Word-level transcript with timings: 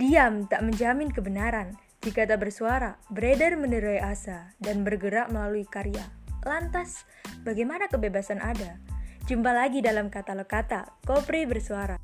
Diam 0.00 0.48
tak 0.48 0.64
menjamin 0.64 1.12
kebenaran. 1.12 1.76
Jika 2.00 2.24
tak 2.24 2.40
bersuara, 2.40 2.96
beredar 3.12 3.52
menerai 3.60 4.00
asa 4.00 4.48
dan 4.56 4.80
bergerak 4.80 5.28
melalui 5.28 5.68
karya. 5.68 6.08
Lantas, 6.48 7.04
bagaimana 7.44 7.84
kebebasan 7.84 8.40
ada? 8.40 8.80
Jumpa 9.28 9.52
lagi 9.52 9.84
dalam 9.84 10.08
katalog 10.08 10.48
kata, 10.48 10.88
Kopri 11.04 11.44
bersuara. 11.44 12.00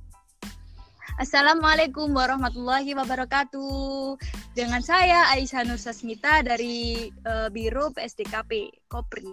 Assalamualaikum 1.17 2.13
warahmatullahi 2.13 2.93
wabarakatuh. 2.93 4.21
Dengan 4.53 4.85
saya 4.85 5.33
Aisyah 5.33 5.65
Nur 5.65 5.81
Sasmita 5.81 6.45
dari 6.45 7.09
uh, 7.25 7.49
Biro 7.49 7.97
PSDKP 7.97 8.77
Kopri. 8.93 9.33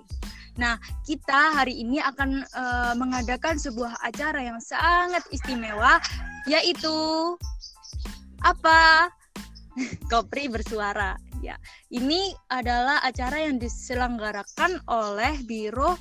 Nah, 0.55 0.80
kita 1.04 1.59
hari 1.59 1.84
ini 1.84 2.00
akan 2.00 2.48
uh, 2.48 2.95
mengadakan 2.95 3.59
sebuah 3.59 4.00
acara 4.07 4.39
yang 4.39 4.64
sangat 4.64 5.27
istimewa 5.36 6.00
yaitu 6.47 6.95
apa? 8.46 9.10
Kopri 10.11 10.51
bersuara. 10.51 11.18
Ya, 11.43 11.60
ini 11.92 12.32
adalah 12.47 13.04
acara 13.04 13.43
yang 13.43 13.60
diselenggarakan 13.60 14.79
oleh 14.88 15.43
Biro 15.43 16.00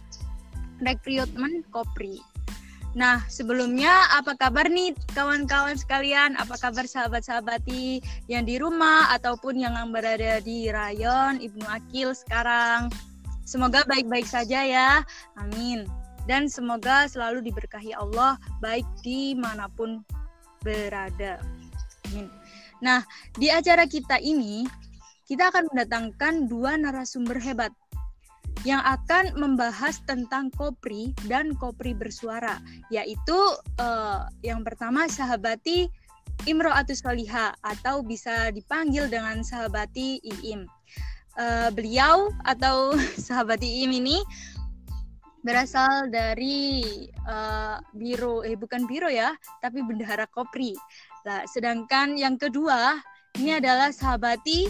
Rekrutmen 0.79 1.67
Kopri. 1.75 2.23
Nah, 2.93 3.25
sebelumnya 3.25 4.05
apa 4.13 4.37
kabar 4.37 4.69
nih 4.69 4.93
kawan-kawan 5.17 5.81
sekalian? 5.81 6.37
Apa 6.37 6.61
kabar 6.61 6.85
sahabat-sahabati 6.85 8.05
yang 8.29 8.45
di 8.45 8.61
rumah 8.61 9.09
ataupun 9.17 9.57
yang 9.57 9.75
berada 9.89 10.45
di 10.45 10.69
rayon 10.69 11.41
Ibnu 11.41 11.65
Akil 11.73 12.13
sekarang? 12.13 12.93
Semoga 13.49 13.83
baik-baik 13.89 14.29
saja 14.29 14.61
ya. 14.63 14.91
Amin. 15.41 15.89
Dan 16.29 16.47
semoga 16.47 17.09
selalu 17.09 17.43
diberkahi 17.51 17.97
Allah 17.97 18.37
baik 18.61 18.87
di 19.01 19.35
mana 19.35 19.67
pun 19.73 20.05
berada. 20.61 21.41
Amin. 22.13 22.29
Nah, 22.83 23.07
di 23.39 23.49
acara 23.49 23.87
kita 23.87 24.19
ini 24.19 24.67
kita 25.31 25.49
akan 25.55 25.71
mendatangkan 25.71 26.51
dua 26.51 26.75
narasumber 26.77 27.39
hebat 27.39 27.71
yang 28.67 28.83
akan 28.83 29.35
membahas 29.35 30.03
tentang 30.05 30.53
kopri 30.55 31.15
dan 31.27 31.55
kopri 31.57 31.95
bersuara, 31.97 32.63
yaitu 32.93 33.39
uh, 33.81 34.29
yang 34.45 34.63
pertama 34.63 35.09
sahabati 35.09 35.91
Imro'atus 36.47 37.03
Soliha 37.03 37.55
atau 37.63 38.03
bisa 38.03 38.51
dipanggil 38.51 39.07
dengan 39.07 39.43
sahabati 39.47 40.19
Iim. 40.23 40.67
Uh, 41.39 41.71
beliau 41.73 42.29
atau 42.45 42.93
sahabati 43.27 43.83
Iim 43.83 43.95
ini 44.05 44.19
berasal 45.43 46.07
dari 46.07 46.87
uh, 47.27 47.83
biro 47.99 48.47
eh 48.47 48.55
bukan 48.55 48.87
biro 48.87 49.11
ya, 49.11 49.35
tapi 49.59 49.83
bendahara 49.83 50.27
kopri. 50.31 50.75
Nah, 51.23 51.47
sedangkan 51.47 52.19
yang 52.19 52.35
kedua 52.35 52.99
ini 53.39 53.57
adalah 53.57 53.95
sahabati 53.95 54.67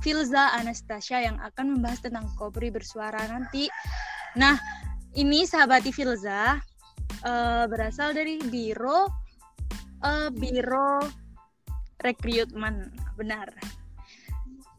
Filza 0.00 0.52
Anastasia 0.56 1.24
yang 1.24 1.40
akan 1.40 1.76
membahas 1.76 2.04
tentang 2.04 2.28
Kopri 2.36 2.68
bersuara 2.68 3.24
nanti. 3.28 3.68
Nah, 4.36 4.56
ini 5.16 5.48
sahabati 5.48 5.92
Filza 5.92 6.60
uh, 7.24 7.64
berasal 7.68 8.12
dari 8.12 8.40
biro 8.48 9.08
uh, 10.04 10.28
biro 10.32 11.00
rekrutmen, 12.04 12.92
benar. 13.16 13.48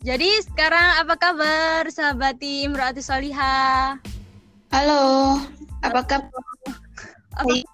Jadi 0.05 0.29
sekarang 0.45 1.01
apa 1.01 1.17
kabar 1.17 1.89
sahabati 1.89 2.69
Imro'ati 2.69 3.01
Soliha? 3.01 3.97
Halo, 4.69 5.41
apa 5.81 6.01
kabar? 6.05 6.45
Apa? 7.41 7.65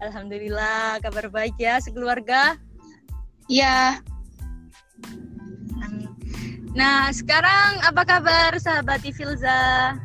Alhamdulillah, 0.00 1.00
kabar 1.04 1.26
baik 1.28 1.56
ya 1.60 1.78
sekeluarga. 1.82 2.56
Iya. 3.50 4.00
Nah, 6.70 7.10
sekarang 7.10 7.82
apa 7.82 8.02
kabar 8.06 8.54
sahabat 8.62 9.02
Filza? 9.02 9.98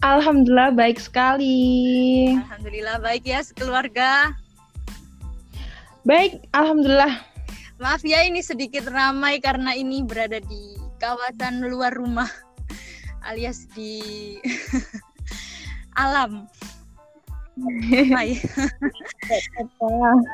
Alhamdulillah 0.00 0.72
baik 0.72 0.96
sekali. 0.96 2.32
Alhamdulillah 2.40 2.96
baik 3.04 3.28
ya 3.28 3.44
sekeluarga. 3.44 4.32
Baik, 6.08 6.40
alhamdulillah. 6.56 7.20
Maaf 7.76 8.00
ya 8.08 8.24
ini 8.24 8.40
sedikit 8.40 8.88
ramai 8.88 9.36
karena 9.44 9.76
ini 9.76 10.00
berada 10.00 10.40
di 10.40 10.80
kawasan 10.96 11.64
luar 11.68 11.92
rumah 11.92 12.28
alias 13.28 13.68
di 13.76 14.00
alam. 16.00 16.48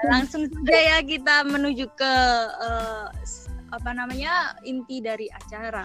Langsung 0.06 0.46
saja 0.46 0.78
ya 0.78 0.98
kita 1.02 1.42
menuju 1.46 1.86
ke 1.94 2.14
uh, 2.62 3.10
apa 3.74 3.90
namanya 3.90 4.54
inti 4.62 5.02
dari 5.02 5.26
acara 5.30 5.84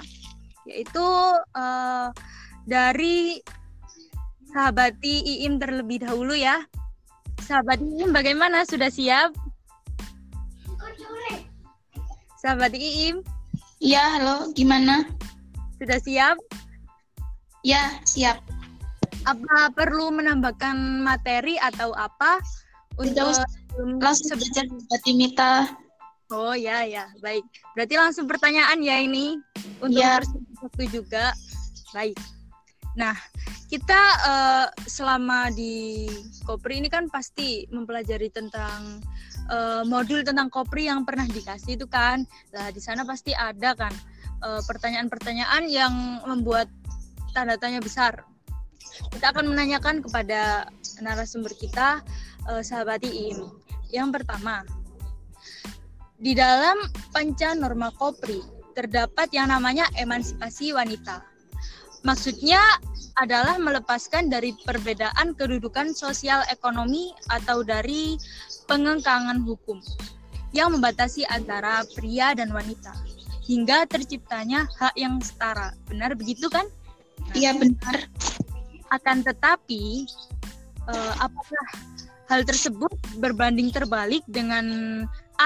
yaitu 0.70 1.08
uh, 1.58 2.14
dari 2.70 3.42
sahabati 4.54 5.42
Iim 5.42 5.58
terlebih 5.58 6.06
dahulu 6.06 6.38
ya. 6.38 6.62
Sahabat 7.42 7.82
Iim 7.82 8.14
bagaimana 8.14 8.68
sudah 8.68 8.94
siap? 8.94 9.34
Sahabat 12.42 12.74
Iim? 12.74 13.26
Iya, 13.82 14.18
halo, 14.18 14.54
gimana? 14.54 15.10
Sudah 15.82 15.98
siap? 15.98 16.38
Ya, 17.66 17.98
siap. 18.06 18.42
Apa 19.26 19.70
perlu 19.78 20.10
menambahkan 20.10 21.06
materi 21.06 21.56
atau 21.62 21.94
apa? 21.94 22.42
Untuk 22.98 23.38
langsung 24.02 24.40
saja 24.40 25.12
Mita. 25.14 25.70
Oh 26.32 26.56
ya 26.56 26.88
ya 26.88 27.12
baik. 27.20 27.44
Berarti 27.76 27.96
langsung 28.00 28.26
pertanyaan 28.26 28.80
ya 28.80 28.98
ini 29.00 29.36
untuk 29.84 30.02
ya. 30.02 30.20
waktu 30.64 30.84
juga. 30.90 31.36
Baik. 31.92 32.16
Nah 32.96 33.16
kita 33.72 34.02
uh, 34.28 34.68
selama 34.88 35.52
di 35.52 36.08
Kopri 36.44 36.84
ini 36.84 36.92
kan 36.92 37.08
pasti 37.08 37.64
mempelajari 37.72 38.28
tentang 38.32 39.00
uh, 39.48 39.84
modul 39.88 40.24
tentang 40.24 40.52
Kopri 40.52 40.88
yang 40.88 41.04
pernah 41.04 41.28
dikasih 41.28 41.80
itu 41.80 41.88
kan. 41.88 42.24
Nah 42.52 42.72
di 42.72 42.80
sana 42.84 43.06
pasti 43.06 43.32
ada 43.36 43.76
kan 43.76 43.94
pertanyaan 44.42 44.66
pertanyaan-pertanyaan 44.66 45.64
yang 45.70 45.94
membuat 46.26 46.66
tanda 47.38 47.56
tanya 47.62 47.78
besar. 47.78 48.26
Kita 49.12 49.32
akan 49.32 49.52
menanyakan 49.52 50.04
kepada 50.04 50.68
narasumber 51.00 51.52
kita, 51.56 52.04
uh, 52.50 52.62
sahabat 52.64 53.04
Iim. 53.06 53.50
Yang 53.92 54.22
pertama, 54.22 54.64
di 56.22 56.38
dalam 56.38 56.78
panca 57.12 57.58
norma 57.58 57.90
Kopri 57.98 58.40
terdapat 58.78 59.34
yang 59.36 59.52
namanya 59.52 59.90
emansipasi 60.00 60.72
wanita. 60.72 61.26
Maksudnya 62.02 62.62
adalah 63.20 63.60
melepaskan 63.62 64.32
dari 64.32 64.56
perbedaan 64.66 65.36
kedudukan 65.36 65.94
sosial 65.94 66.42
ekonomi 66.50 67.12
atau 67.30 67.62
dari 67.62 68.18
pengengkangan 68.66 69.44
hukum 69.44 69.78
yang 70.56 70.74
membatasi 70.74 71.28
antara 71.30 71.84
pria 71.94 72.34
dan 72.34 72.50
wanita 72.50 72.96
hingga 73.46 73.86
terciptanya 73.86 74.66
hak 74.80 74.96
yang 74.96 75.20
setara. 75.20 75.76
Benar 75.92 76.16
begitu 76.16 76.48
kan? 76.48 76.66
Iya 77.36 77.54
benar. 77.54 78.08
Akan 78.92 79.24
tetapi 79.24 80.06
eh, 80.92 81.14
apakah 81.18 81.66
hal 82.32 82.48
tersebut 82.48 82.96
berbanding 83.20 83.72
terbalik 83.76 84.24
dengan 84.32 84.66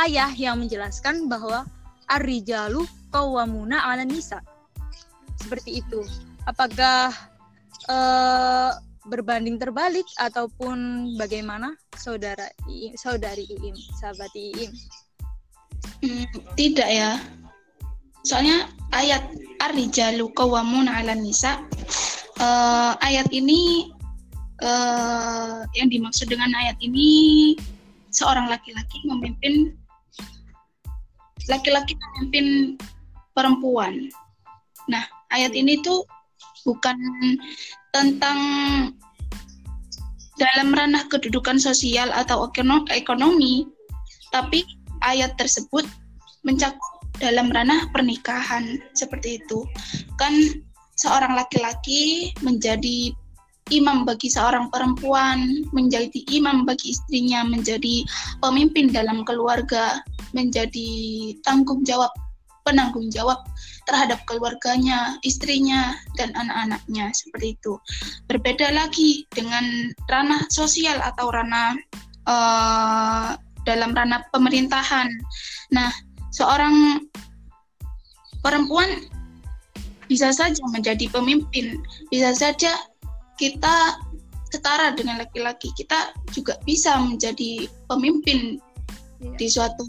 ayah 0.05 0.29
yang 0.37 0.61
menjelaskan 0.61 1.25
bahwa 1.25 1.65
Ar-rijalu 2.05 2.85
qawwamuna 3.09 3.81
'ala 3.81 4.05
nisa. 4.05 4.37
Seperti 5.41 5.81
itu. 5.81 6.05
Apakah 6.45 7.09
uh, 7.89 8.71
berbanding 9.09 9.57
terbalik 9.57 10.05
ataupun 10.21 11.09
bagaimana 11.17 11.73
saudara 11.97 12.45
saudari 12.93 13.49
Iim, 13.49 13.73
sahabat 13.97 14.29
Iim? 14.37 14.69
Hmm, 16.05 16.25
tidak 16.53 16.85
ya. 16.85 17.17
Soalnya 18.21 18.69
ayat 18.93 19.25
Ar-rijalu 19.65 20.29
qawwamuna 20.37 21.01
'ala 21.01 21.17
nisa 21.17 21.57
uh, 22.45 22.91
ayat 23.01 23.27
ini 23.33 23.89
uh, 24.61 25.65
yang 25.73 25.89
dimaksud 25.89 26.29
dengan 26.29 26.53
ayat 26.53 26.77
ini 26.81 27.53
seorang 28.13 28.47
laki-laki 28.47 29.01
memimpin 29.09 29.73
laki-laki 31.45 31.93
memimpin 31.93 32.77
perempuan. 33.37 34.09
Nah, 34.89 35.03
ayat 35.29 35.53
ini 35.53 35.81
tuh 35.85 36.05
bukan 36.65 36.97
tentang 37.93 38.39
dalam 40.35 40.73
ranah 40.73 41.05
kedudukan 41.07 41.61
sosial 41.61 42.09
atau 42.11 42.49
ekonomi, 42.89 43.69
tapi 44.33 44.65
ayat 45.05 45.37
tersebut 45.37 45.85
mencakup 46.41 47.05
dalam 47.21 47.53
ranah 47.53 47.87
pernikahan 47.93 48.81
seperti 48.97 49.37
itu. 49.39 49.63
Kan 50.17 50.33
seorang 50.95 51.35
laki-laki 51.35 52.31
menjadi 52.43 53.11
imam 53.73 54.05
bagi 54.05 54.29
seorang 54.29 54.69
perempuan, 54.69 55.65
menjadi 55.73 56.21
imam 56.29 56.69
bagi 56.69 56.93
istrinya, 56.93 57.41
menjadi 57.41 58.05
pemimpin 58.43 58.93
dalam 58.93 59.25
keluarga, 59.25 60.01
menjadi 60.37 60.89
tanggung 61.41 61.81
jawab 61.81 62.13
penanggung 62.65 63.13
jawab 63.13 63.45
terhadap 63.85 64.17
keluarganya, 64.25 65.21
istrinya, 65.21 65.93
dan 66.17 66.33
anak-anaknya 66.33 67.13
seperti 67.13 67.53
itu. 67.53 67.77
Berbeda 68.25 68.73
lagi 68.73 69.29
dengan 69.29 69.93
ranah 70.09 70.49
sosial 70.49 70.97
atau 70.97 71.29
ranah 71.29 71.77
uh, 72.25 73.37
dalam 73.69 73.93
ranah 73.93 74.25
pemerintahan. 74.33 75.13
Nah, 75.69 75.93
seorang 76.33 77.05
perempuan 78.41 78.89
bisa 80.05 80.31
saja 80.31 80.61
menjadi 80.71 81.09
pemimpin, 81.09 81.81
bisa 82.09 82.31
saja 82.35 82.71
kita 83.35 83.99
setara 84.53 84.95
dengan 84.95 85.19
laki-laki, 85.19 85.73
kita 85.75 86.15
juga 86.31 86.55
bisa 86.63 86.95
menjadi 87.01 87.67
pemimpin 87.91 88.61
ya. 89.19 89.31
di 89.35 89.47
suatu 89.51 89.83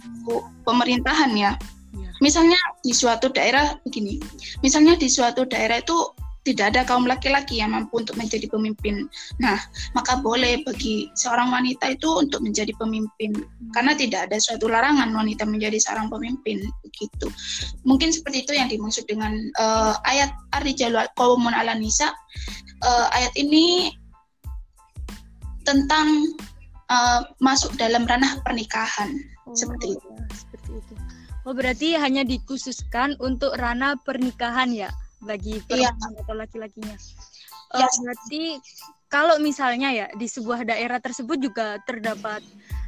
pemerintahan 0.66 1.32
ya. 1.38 1.52
ya. 1.94 2.10
Misalnya 2.18 2.58
di 2.82 2.90
suatu 2.90 3.30
daerah 3.30 3.78
begini, 3.86 4.18
misalnya 4.64 4.98
di 4.98 5.06
suatu 5.06 5.46
daerah 5.46 5.78
itu 5.78 5.94
tidak 6.46 6.70
ada 6.70 6.86
kaum 6.86 7.10
laki-laki 7.10 7.58
yang 7.58 7.74
mampu 7.74 7.98
untuk 7.98 8.14
menjadi 8.14 8.46
pemimpin. 8.46 9.10
Nah, 9.42 9.58
maka 9.98 10.22
boleh 10.22 10.62
bagi 10.62 11.10
seorang 11.18 11.50
wanita 11.50 11.98
itu 11.98 12.06
untuk 12.22 12.46
menjadi 12.46 12.70
pemimpin 12.78 13.34
karena 13.74 13.98
tidak 13.98 14.30
ada 14.30 14.38
suatu 14.38 14.70
larangan 14.70 15.10
wanita 15.10 15.42
menjadi 15.42 15.82
seorang 15.82 16.06
pemimpin 16.06 16.62
begitu. 16.86 17.26
Mungkin 17.82 18.14
seperti 18.14 18.46
itu 18.46 18.54
yang 18.54 18.70
dimaksud 18.70 19.10
dengan 19.10 19.34
uh, 19.58 19.98
ayat 20.06 20.30
Ar-Rijalu 20.54 21.02
Qawmun 21.18 21.50
'ala 21.50 21.74
Nisa. 21.74 22.14
Uh, 22.86 23.10
ayat 23.10 23.34
ini 23.34 23.90
tentang 25.66 26.30
uh, 26.86 27.26
masuk 27.42 27.74
dalam 27.74 28.06
ranah 28.06 28.38
pernikahan 28.46 29.18
oh, 29.50 29.56
seperti 29.58 29.98
itu. 29.98 30.06
Ya, 30.06 30.24
seperti 30.30 30.70
itu. 30.78 30.94
Oh, 31.46 31.54
berarti 31.54 31.94
hanya 31.98 32.22
dikhususkan 32.26 33.18
untuk 33.18 33.54
ranah 33.58 33.98
pernikahan 34.02 34.70
ya? 34.70 34.90
Bagi 35.26 35.58
iya. 35.58 35.90
perempuan 35.90 36.12
iya. 36.14 36.20
atau 36.22 36.34
laki-lakinya. 36.38 36.96
Uh, 37.74 37.82
yes. 37.82 37.94
Berarti 37.98 38.42
kalau 39.10 39.36
misalnya 39.42 39.90
ya 39.90 40.06
di 40.14 40.30
sebuah 40.30 40.62
daerah 40.62 41.02
tersebut 41.02 41.42
juga 41.42 41.82
terdapat 41.82 42.40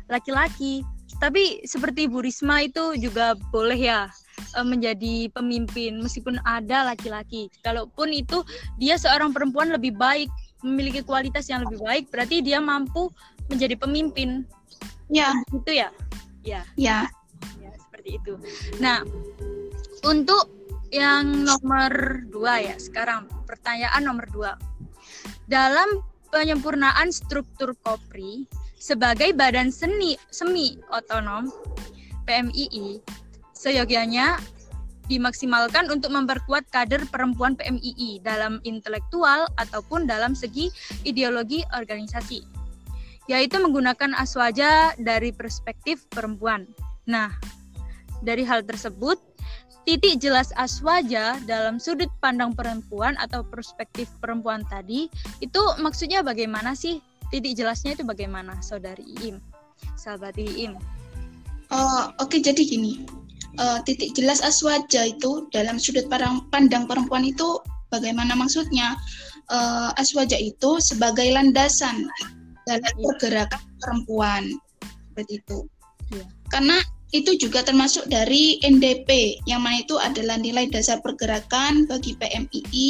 laki-laki, 0.07 0.87
tapi 1.19 1.67
seperti 1.67 2.07
Bu 2.07 2.23
Risma 2.23 2.63
itu 2.63 2.95
juga 2.95 3.35
boleh 3.51 3.77
ya 3.77 4.07
uh, 4.55 4.67
menjadi 4.67 5.29
pemimpin 5.35 5.99
meskipun 5.99 6.39
ada 6.47 6.95
laki-laki. 6.95 7.51
Kalaupun 7.67 8.15
itu 8.15 8.47
dia 8.79 8.95
seorang 8.95 9.35
perempuan 9.35 9.75
lebih 9.75 9.99
baik, 9.99 10.31
memiliki 10.63 11.03
kualitas 11.03 11.51
yang 11.51 11.67
lebih 11.67 11.83
baik, 11.83 12.05
berarti 12.15 12.41
dia 12.41 12.63
mampu 12.63 13.11
menjadi 13.51 13.75
pemimpin. 13.75 14.47
Ya, 15.09 15.33
itu 15.51 15.73
ya. 15.73 15.89
Ya. 16.45 16.63
Ya. 16.77 17.09
Ya, 17.59 17.73
seperti 17.79 18.21
itu. 18.21 18.35
Nah, 18.79 19.03
untuk 20.05 20.58
yang 20.89 21.45
nomor 21.45 22.25
dua 22.33 22.65
ya 22.65 22.77
sekarang 22.81 23.29
pertanyaan 23.45 24.01
nomor 24.05 24.25
dua 24.33 24.53
dalam 25.45 26.01
penyempurnaan 26.33 27.13
struktur 27.13 27.77
Kopri 27.85 28.49
sebagai 28.77 29.37
badan 29.37 29.69
seni 29.69 30.17
semi 30.33 30.77
otonom 30.93 31.53
PMII 32.25 33.01
seyogianya 33.53 34.41
dimaksimalkan 35.09 35.89
untuk 35.89 36.13
memperkuat 36.13 36.69
kader 36.69 37.09
perempuan 37.09 37.57
PMII 37.57 38.21
dalam 38.21 38.61
intelektual 38.65 39.49
ataupun 39.57 40.05
dalam 40.05 40.37
segi 40.37 40.69
ideologi 41.09 41.65
organisasi 41.73 42.45
yaitu 43.29 43.61
menggunakan 43.61 44.17
aswaja 44.17 44.97
dari 44.97 45.37
perspektif 45.37 46.09
perempuan. 46.09 46.65
Nah, 47.05 47.29
dari 48.25 48.41
hal 48.41 48.65
tersebut 48.65 49.21
titik 49.89 50.21
jelas 50.21 50.53
aswaja 50.61 51.41
dalam 51.49 51.81
sudut 51.81 52.13
pandang 52.21 52.53
perempuan 52.53 53.17
atau 53.17 53.41
perspektif 53.41 54.05
perempuan 54.21 54.61
tadi 54.69 55.09
itu 55.41 55.63
maksudnya 55.81 56.21
bagaimana 56.21 56.77
sih? 56.77 57.01
Titik 57.33 57.57
jelasnya 57.57 57.97
itu 57.97 58.05
bagaimana 58.05 58.61
saudari 58.61 59.09
Iim? 59.25 59.41
Sahabat 59.97 60.37
Iim. 60.37 60.77
Uh, 61.73 62.13
oke 62.21 62.37
okay, 62.37 62.45
jadi 62.45 62.61
gini. 62.69 63.09
Uh, 63.57 63.81
titik 63.89 64.13
jelas 64.13 64.45
aswaja 64.45 65.09
itu 65.09 65.49
dalam 65.57 65.81
sudut 65.81 66.05
pandang 66.53 66.85
perempuan 66.85 67.25
itu 67.25 67.57
bagaimana 67.89 68.37
maksudnya? 68.37 68.93
Uh, 69.49 69.89
aswaja 69.97 70.37
itu 70.37 70.77
sebagai 70.85 71.33
landasan 71.33 72.05
dalam 72.69 72.85
iya. 72.85 72.93
pergerakan 73.17 73.63
perempuan. 73.81 74.53
Seperti 75.17 75.41
itu. 75.41 75.59
Ya. 76.09 76.25
karena 76.49 76.81
itu 77.09 77.41
juga 77.41 77.65
termasuk 77.65 78.05
dari 78.13 78.61
NDP 78.61 79.41
yang 79.49 79.65
mana 79.65 79.81
itu 79.81 79.97
adalah 79.97 80.37
nilai 80.37 80.69
dasar 80.69 81.01
pergerakan 81.01 81.89
bagi 81.89 82.13
PMII 82.21 82.89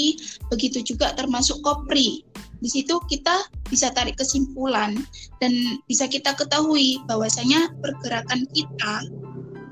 begitu 0.50 0.82
juga 0.82 1.14
termasuk 1.14 1.62
KOPRI. 1.62 2.26
Di 2.58 2.66
situ 2.66 2.98
kita 3.06 3.46
bisa 3.70 3.94
tarik 3.94 4.18
kesimpulan 4.18 4.98
dan 5.38 5.54
bisa 5.86 6.10
kita 6.10 6.34
ketahui 6.34 6.98
bahwasanya 7.06 7.70
pergerakan 7.78 8.42
kita 8.50 9.06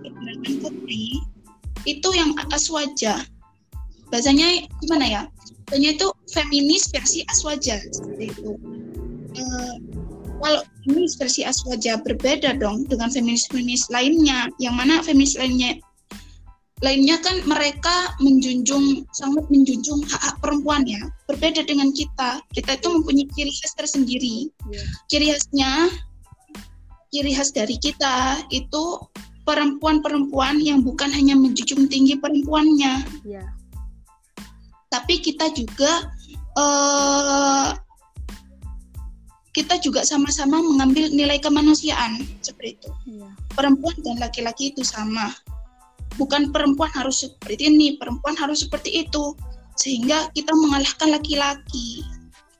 pergerakan 0.06 0.54
KOPRI 0.62 1.06
itu 1.86 2.08
yang 2.14 2.30
atas 2.38 2.70
wajah. 2.70 3.18
Bahasanya 4.14 4.70
gimana 4.86 5.06
ya? 5.10 5.22
Bahasanya 5.66 5.90
itu 5.98 6.06
feminis 6.30 6.86
versi 6.94 7.26
aswaja 7.26 7.82
seperti 7.90 8.30
itu. 8.30 8.54
Uh, 9.34 9.74
kalau 10.42 10.62
feminis 10.84 11.14
versi 11.18 11.42
Aswaja 11.42 11.98
berbeda 12.00 12.56
dong 12.60 12.86
dengan 12.86 13.08
feminis-feminis 13.10 13.88
lainnya. 13.90 14.50
Yang 14.62 14.74
mana 14.74 14.94
feminis 15.02 15.34
lainnya 15.36 15.80
lainnya 16.84 17.16
kan 17.24 17.40
mereka 17.48 18.12
menjunjung 18.20 19.08
sangat 19.16 19.48
menjunjung 19.48 20.04
hak-hak 20.12 20.36
perempuan 20.44 20.84
ya. 20.84 21.00
Berbeda 21.24 21.64
dengan 21.64 21.88
kita. 21.96 22.44
Kita 22.52 22.76
itu 22.76 22.88
mempunyai 22.92 23.26
ciri 23.32 23.52
khas 23.52 23.72
tersendiri. 23.80 24.36
Yeah. 24.68 24.86
ciri 25.08 25.26
khasnya 25.32 25.72
ciri 27.14 27.32
khas 27.32 27.50
dari 27.56 27.80
kita 27.80 28.44
itu 28.52 29.00
perempuan-perempuan 29.48 30.58
yang 30.60 30.82
bukan 30.84 31.08
hanya 31.08 31.38
menjunjung 31.38 31.88
tinggi 31.88 32.18
perempuannya. 32.20 33.04
Yeah. 33.24 33.48
tapi 34.86 35.20
kita 35.20 35.52
juga 35.52 36.08
uh, 36.56 37.74
kita 39.56 39.80
juga 39.80 40.04
sama-sama 40.04 40.60
mengambil 40.60 41.08
nilai 41.08 41.40
kemanusiaan 41.40 42.20
seperti 42.44 42.76
itu. 42.76 42.90
Iya. 43.08 43.32
Perempuan 43.56 43.96
dan 44.04 44.20
laki-laki 44.20 44.76
itu 44.76 44.84
sama. 44.84 45.32
Bukan 46.20 46.52
perempuan 46.52 46.92
harus 46.92 47.24
seperti 47.24 47.72
ini, 47.72 47.96
perempuan 47.96 48.36
harus 48.36 48.68
seperti 48.68 49.08
itu. 49.08 49.32
Sehingga 49.80 50.28
kita 50.36 50.52
mengalahkan 50.52 51.08
laki-laki. 51.08 52.04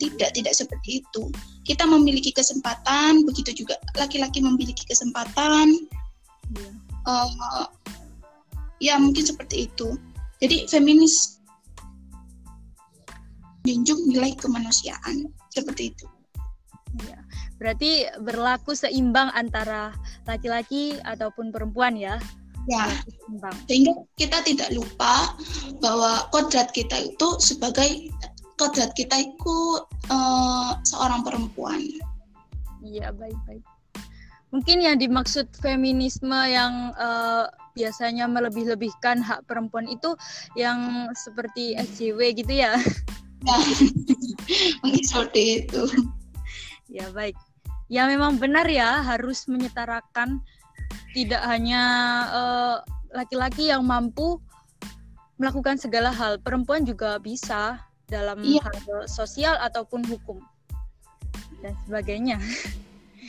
Tidak, 0.00 0.32
tidak 0.32 0.56
seperti 0.56 1.04
itu. 1.04 1.28
Kita 1.68 1.84
memiliki 1.84 2.32
kesempatan, 2.32 3.28
begitu 3.28 3.64
juga 3.64 3.76
laki-laki 4.00 4.40
memiliki 4.40 4.88
kesempatan. 4.88 5.76
Iya. 6.56 6.70
Uh, 7.04 7.68
ya 8.80 8.96
mungkin 8.96 9.20
seperti 9.20 9.68
itu. 9.68 10.00
Jadi 10.40 10.64
feminis 10.64 11.44
junjung 13.68 14.00
nilai 14.08 14.32
kemanusiaan 14.32 15.28
seperti 15.52 15.92
itu. 15.92 16.08
Berarti 17.56 18.04
berlaku 18.20 18.76
seimbang 18.76 19.32
antara 19.32 19.96
laki-laki 20.28 21.00
ataupun 21.04 21.50
perempuan 21.50 21.96
ya. 21.96 22.20
Ya. 22.68 22.90
Seimbang. 23.06 23.56
Sehingga 23.70 23.92
kita 24.18 24.42
tidak 24.44 24.70
lupa 24.74 25.32
bahwa 25.80 26.26
kodrat 26.34 26.74
kita 26.76 27.12
itu 27.12 27.28
sebagai 27.40 28.10
kodrat 28.60 28.92
kita 28.96 29.16
itu 29.24 29.56
uh, 30.12 30.76
seorang 30.84 31.24
perempuan. 31.24 31.80
Iya, 32.84 33.12
baik-baik. 33.12 33.64
Mungkin 34.54 34.78
yang 34.78 34.96
dimaksud 34.96 35.50
feminisme 35.58 36.36
yang 36.46 36.94
uh, 36.96 37.50
biasanya 37.76 38.24
melebih-lebihkan 38.24 39.20
hak 39.20 39.44
perempuan 39.44 39.84
itu 39.90 40.16
yang 40.56 41.10
seperti 41.12 41.76
SJW 41.76 42.32
gitu 42.40 42.52
ya. 42.56 42.78
Ya, 43.44 43.58
mungkin 44.80 45.04
seperti 45.04 45.66
itu. 45.66 45.84
Ya 46.86 47.10
baik. 47.10 47.36
Ya 47.86 48.06
memang 48.10 48.38
benar 48.42 48.66
ya 48.66 49.02
harus 49.02 49.46
menyetarakan 49.46 50.42
tidak 51.14 51.42
hanya 51.46 51.82
eh, 52.28 52.76
laki-laki 53.14 53.70
uh, 53.70 53.78
yang 53.78 53.82
mampu 53.86 54.42
melakukan 55.36 55.76
segala 55.76 56.12
hal, 56.12 56.40
perempuan 56.40 56.84
juga 56.84 57.20
bisa 57.20 57.80
dalam 58.08 58.40
iya. 58.40 58.62
hal 58.64 59.04
sosial 59.08 59.56
ataupun 59.60 60.04
hukum 60.08 60.40
dan 61.60 61.76
sebagainya. 61.84 62.38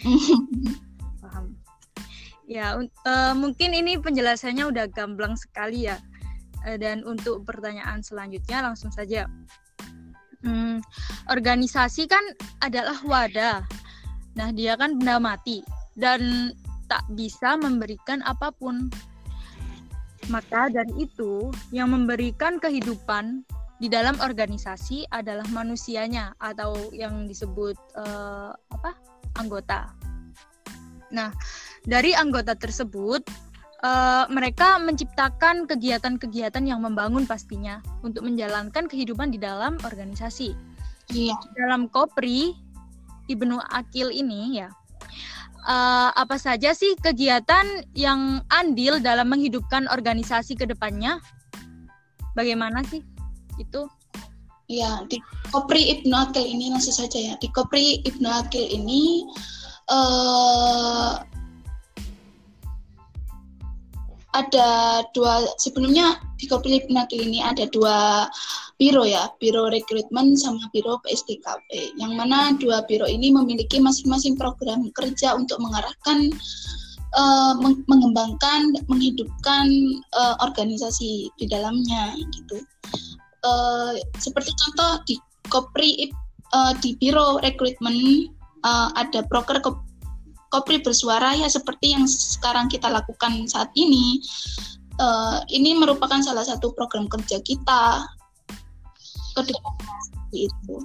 Paham. 1.23 1.57
Ya, 2.47 2.79
uh, 2.79 3.33
mungkin 3.35 3.75
ini 3.75 3.99
penjelasannya 3.99 4.71
udah 4.71 4.85
gamblang 4.91 5.35
sekali 5.35 5.91
ya. 5.91 5.99
Uh, 6.63 6.79
dan 6.79 7.03
untuk 7.03 7.43
pertanyaan 7.43 7.99
selanjutnya 7.99 8.63
langsung 8.63 8.91
saja. 8.91 9.27
Hmm, 10.45 10.83
organisasi 11.31 12.05
kan 12.05 12.21
adalah 12.61 12.97
wadah. 13.01 13.65
Nah, 14.37 14.49
dia 14.53 14.77
kan 14.77 15.01
benda 15.01 15.17
mati 15.17 15.65
dan 15.97 16.53
tak 16.85 17.03
bisa 17.17 17.57
memberikan 17.57 18.21
apa 18.23 18.53
pun. 18.53 18.87
Maka 20.29 20.69
dari 20.69 21.07
itu, 21.07 21.49
yang 21.73 21.95
memberikan 21.95 22.59
kehidupan 22.59 23.47
di 23.77 23.87
dalam 23.87 24.17
organisasi 24.19 25.05
adalah 25.13 25.45
manusianya 25.53 26.33
atau 26.41 26.89
yang 26.93 27.25
disebut 27.29 27.77
uh, 27.97 28.51
apa? 28.73 28.93
anggota. 29.37 29.93
Nah, 31.13 31.29
dari 31.85 32.11
anggota 32.17 32.57
tersebut 32.57 33.21
uh, 33.83 34.25
mereka 34.31 34.77
menciptakan 34.81 35.69
kegiatan-kegiatan 35.69 36.63
yang 36.65 36.81
membangun 36.81 37.27
pastinya 37.27 37.81
untuk 38.01 38.25
menjalankan 38.25 38.89
kehidupan 38.89 39.33
di 39.33 39.39
dalam 39.41 39.77
organisasi. 39.83 40.55
Iya. 41.13 41.35
Dalam 41.55 41.87
Kopri 41.87 42.51
Ibnu 43.27 43.59
Akil 43.71 44.11
ini 44.11 44.59
ya 44.59 44.71
uh, 45.67 46.09
apa 46.15 46.39
saja 46.39 46.71
sih 46.71 46.95
kegiatan 46.97 47.83
yang 47.93 48.41
andil 48.49 49.03
dalam 49.03 49.29
menghidupkan 49.29 49.85
organisasi 49.91 50.55
ke 50.55 50.65
depannya? 50.65 51.19
Bagaimana 52.33 52.81
sih 52.87 53.03
itu? 53.59 53.85
Ya, 54.67 54.99
di 55.07 55.23
Kopri 55.51 55.95
Ibnu 55.95 56.11
Akil 56.11 56.43
ini 56.43 56.71
langsung 56.71 56.95
saja 56.95 57.15
ya. 57.15 57.33
Di 57.39 57.47
Kopri 57.55 58.03
Ibnu 58.03 58.27
Akil 58.27 58.67
ini 58.67 59.23
uh, 59.87 61.23
ada 64.37 65.01
dua 65.17 65.49
sebelumnya 65.57 66.21
di 66.37 66.45
Kopilih 66.45 66.85
Penakil 66.85 67.25
ini 67.25 67.41
ada 67.41 67.65
dua 67.73 68.29
biro 68.77 69.01
ya, 69.01 69.25
biro 69.41 69.67
rekrutmen 69.73 70.37
sama 70.37 70.69
biro 70.69 71.01
PSDKP. 71.01 71.97
Yang 71.97 72.11
mana 72.13 72.53
dua 72.61 72.85
biro 72.85 73.09
ini 73.09 73.33
memiliki 73.33 73.81
masing-masing 73.81 74.37
program 74.37 74.93
kerja 74.93 75.33
untuk 75.33 75.57
mengarahkan 75.57 76.29
uh, 77.17 77.53
mengembangkan, 77.89 78.77
menghidupkan 78.85 79.65
uh, 80.13 80.35
organisasi 80.45 81.33
di 81.41 81.45
dalamnya 81.49 82.13
gitu. 82.33 82.61
Uh, 83.41 83.97
seperti 84.21 84.53
contoh 84.53 85.01
di 85.09 85.15
Kopri 85.47 86.11
uh, 86.53 86.73
di 86.77 86.93
biro 86.99 87.41
rekrutmen 87.41 88.29
uh, 88.61 88.93
ada 88.93 89.25
broker 89.25 89.57
Kopri 90.47 90.79
bersuara 90.79 91.35
ya 91.35 91.51
seperti 91.51 91.91
yang 91.91 92.07
sekarang 92.07 92.71
kita 92.71 92.87
lakukan 92.87 93.47
saat 93.51 93.71
ini. 93.75 94.21
Uh, 94.97 95.45
ini 95.53 95.77
merupakan 95.77 96.17
salah 96.25 96.41
satu 96.41 96.73
program 96.73 97.05
kerja 97.05 97.37
kita 97.45 98.01
ke 99.37 99.41
itu. 100.33 100.77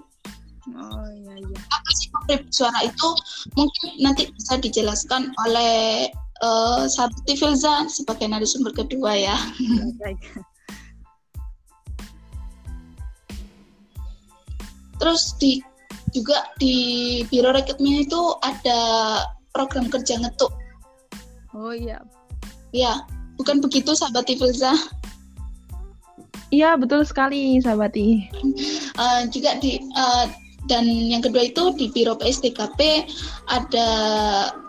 Oh 0.76 1.08
iya 1.10 1.34
iya. 1.40 1.58
Apa 1.72 1.90
sih 1.96 2.12
Kopri 2.12 2.36
bersuara 2.44 2.80
itu 2.84 3.08
mungkin 3.56 3.88
nanti 4.04 4.28
bisa 4.30 4.60
dijelaskan 4.60 5.32
oleh 5.48 6.12
uh, 6.44 6.84
Sabti 6.86 7.34
Filza 7.38 7.88
sebagai 7.88 8.28
narasumber 8.28 8.76
kedua 8.76 9.16
ya. 9.16 9.36
Terus 15.02 15.34
di 15.42 15.58
juga 16.14 16.46
di 16.60 16.76
Biro 17.26 17.50
Rekrutmen 17.50 18.06
itu 18.06 18.20
ada 18.44 18.80
program 19.52 19.88
kerja 19.92 20.18
ngetuk. 20.18 20.52
Oh 21.52 21.72
iya. 21.72 22.00
Iya, 22.72 23.04
bukan 23.36 23.60
begitu 23.60 23.92
sahabat 23.92 24.24
Tifilza? 24.24 24.72
Iya, 26.52 26.76
betul 26.76 27.04
sekali 27.04 27.60
sahabat 27.64 27.96
uh, 27.96 29.24
juga 29.32 29.56
di 29.60 29.80
uh, 29.96 30.28
dan 30.68 30.84
yang 30.84 31.24
kedua 31.24 31.48
itu 31.48 31.72
di 31.74 31.88
Biro 31.90 32.14
PSDKP 32.14 33.08
ada 33.48 33.88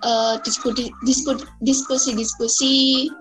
uh, 0.04 0.36
diskusi 0.48 0.90
diskusi 1.64 2.16
diskusi 2.16 2.74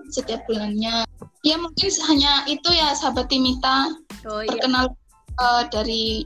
setiap 0.09 0.47
bulannya. 0.47 1.03
Ya 1.43 1.55
mungkin 1.59 1.91
hanya 2.07 2.47
itu 2.47 2.71
ya 2.71 2.95
sahabat 2.95 3.27
Timita 3.27 3.91
oh, 4.31 4.41
iya. 4.41 4.47
perkenal 4.47 4.95
uh, 5.39 5.63
dari 5.67 6.23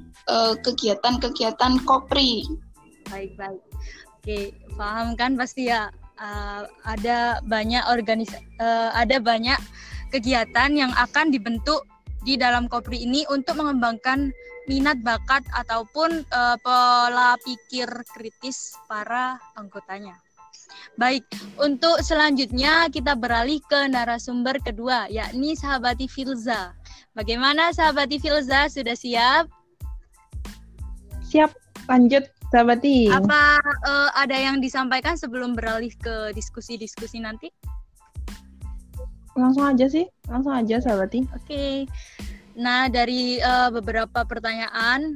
kegiatan-kegiatan 0.62 1.88
Kopri. 1.88 2.44
Baik 3.08 3.34
baik. 3.39 3.66
Oke, 4.27 4.51
paham 4.75 5.15
kan 5.15 5.39
pasti 5.39 5.72
ya 5.72 5.88
uh, 6.19 6.67
ada 6.84 7.39
banyak 7.48 7.79
organis 7.88 8.27
uh, 8.60 8.91
ada 8.91 9.24
banyak 9.24 9.55
kegiatan 10.12 10.75
yang 10.75 10.91
akan 11.00 11.31
dibentuk 11.31 11.88
di 12.27 12.36
dalam 12.36 12.67
Kopri 12.67 13.07
ini 13.07 13.24
untuk 13.31 13.55
mengembangkan 13.55 14.36
minat 14.67 15.00
bakat 15.00 15.48
ataupun 15.55 16.27
uh, 16.36 16.60
pola 16.60 17.39
pikir 17.39 17.88
kritis 18.19 18.75
para 18.91 19.39
anggotanya. 19.55 20.19
Baik, 21.00 21.24
untuk 21.63 22.03
selanjutnya 22.03 22.91
kita 22.91 23.15
beralih 23.15 23.63
ke 23.63 23.88
narasumber 23.88 24.60
kedua, 24.60 25.07
yakni 25.07 25.55
sahabati 25.55 26.12
Filza. 26.12 26.75
Bagaimana 27.15 27.72
sahabati 27.72 28.19
Filza? 28.19 28.67
Sudah 28.67 29.00
siap? 29.00 29.48
Siap, 31.31 31.55
lanjut. 31.88 32.37
Sahabati. 32.48 33.12
Apa 33.12 33.60
uh, 33.84 34.10
ada 34.16 34.36
yang 34.36 34.63
disampaikan 34.63 35.20
sebelum 35.20 35.51
beralih 35.51 35.92
ke 36.00 36.32
diskusi-diskusi 36.32 37.20
nanti? 37.20 37.51
Langsung 39.36 39.68
aja 39.68 39.86
sih, 39.92 40.08
langsung 40.32 40.56
aja 40.56 40.80
Sahabati. 40.80 41.27
Oke. 41.36 41.44
Okay. 41.44 41.75
Nah, 42.58 42.89
dari 42.89 43.38
uh, 43.38 43.70
beberapa 43.70 44.25
pertanyaan 44.25 45.13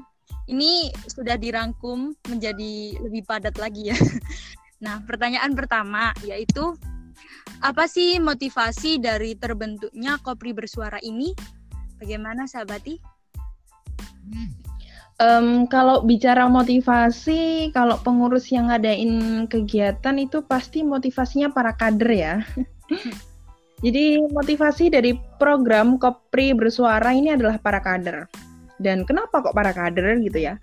ini 0.51 0.91
sudah 1.09 1.39
dirangkum 1.39 2.13
menjadi 2.29 2.99
lebih 3.01 3.23
padat 3.25 3.55
lagi 3.57 3.91
ya. 3.91 3.97
Nah, 4.81 4.97
pertanyaan 5.05 5.53
pertama 5.53 6.09
yaitu 6.25 6.73
apa 7.61 7.85
sih 7.85 8.17
motivasi 8.17 8.97
dari 8.97 9.37
terbentuknya 9.37 10.17
Kopri 10.25 10.57
Bersuara 10.57 10.97
ini? 11.05 11.37
Bagaimana 12.01 12.49
Sahabati? 12.49 12.97
Um, 15.21 15.69
kalau 15.69 16.01
bicara 16.01 16.49
motivasi, 16.49 17.69
kalau 17.77 18.01
pengurus 18.01 18.49
yang 18.49 18.73
ngadain 18.73 19.45
kegiatan 19.45 20.17
itu 20.17 20.41
pasti 20.41 20.81
motivasinya 20.81 21.53
para 21.53 21.77
kader 21.77 22.09
ya. 22.09 22.35
Jadi 23.85 24.17
motivasi 24.33 24.89
dari 24.89 25.13
program 25.37 26.01
Kopri 26.01 26.57
Bersuara 26.57 27.13
ini 27.13 27.37
adalah 27.37 27.61
para 27.61 27.77
kader. 27.77 28.25
Dan 28.81 29.05
kenapa 29.05 29.45
kok 29.45 29.53
para 29.53 29.69
kader 29.69 30.17
gitu 30.25 30.41
ya? 30.41 30.57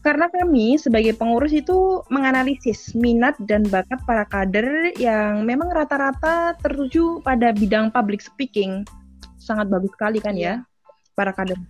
Karena 0.00 0.32
kami 0.32 0.80
sebagai 0.80 1.12
pengurus 1.12 1.52
itu 1.52 2.00
menganalisis 2.08 2.96
minat 2.96 3.36
dan 3.44 3.68
bakat 3.68 4.00
para 4.08 4.24
kader 4.24 4.96
yang 4.96 5.44
memang 5.44 5.68
rata-rata 5.68 6.56
tertuju 6.56 7.20
pada 7.20 7.52
bidang 7.52 7.92
public 7.92 8.24
speaking. 8.24 8.80
Sangat 9.36 9.68
bagus 9.68 9.92
sekali 9.92 10.24
kan 10.24 10.40
ya, 10.40 10.64
para 11.12 11.36
kader. 11.36 11.60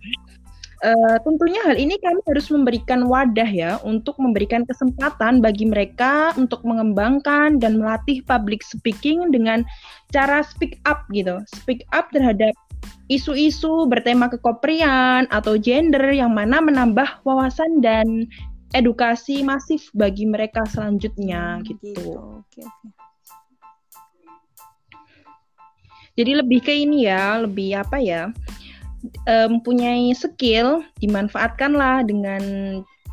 Uh, 0.81 1.17
tentunya 1.21 1.61
hal 1.61 1.77
ini 1.77 1.93
kami 2.01 2.25
harus 2.25 2.49
memberikan 2.49 3.05
wadah 3.05 3.45
ya 3.45 3.77
untuk 3.85 4.17
memberikan 4.17 4.65
kesempatan 4.65 5.37
bagi 5.37 5.69
mereka 5.69 6.33
untuk 6.41 6.65
mengembangkan 6.65 7.61
dan 7.61 7.77
melatih 7.77 8.25
public 8.25 8.65
speaking 8.65 9.29
dengan 9.29 9.61
cara 10.09 10.41
speak 10.41 10.81
up 10.89 11.05
gitu. 11.13 11.37
Speak 11.53 11.85
up 11.93 12.09
terhadap 12.09 12.57
isu-isu 13.13 13.85
bertema 13.85 14.25
kekoprian 14.25 15.29
atau 15.29 15.53
gender 15.53 16.17
yang 16.17 16.33
mana 16.33 16.57
menambah 16.57 17.21
wawasan 17.21 17.77
dan 17.85 18.25
edukasi 18.73 19.45
masif 19.45 19.85
bagi 19.93 20.25
mereka 20.25 20.65
selanjutnya 20.65 21.61
gitu. 21.61 21.93
gitu. 22.57 22.73
Jadi 26.17 26.31
lebih 26.41 26.59
ke 26.65 26.73
ini 26.75 27.07
ya, 27.07 27.39
lebih 27.39 27.77
apa 27.77 28.01
ya? 28.01 28.33
Uh, 29.27 29.47
mempunyai 29.49 30.13
skill 30.13 30.85
dimanfaatkanlah 31.01 32.05
dengan 32.05 32.43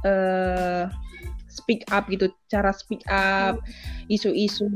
uh, 0.05 0.87
speak 1.49 1.83
up 1.91 2.07
gitu 2.09 2.31
cara 2.53 2.71
speak 2.71 3.03
up 3.11 3.59
isu-isu 4.07 4.69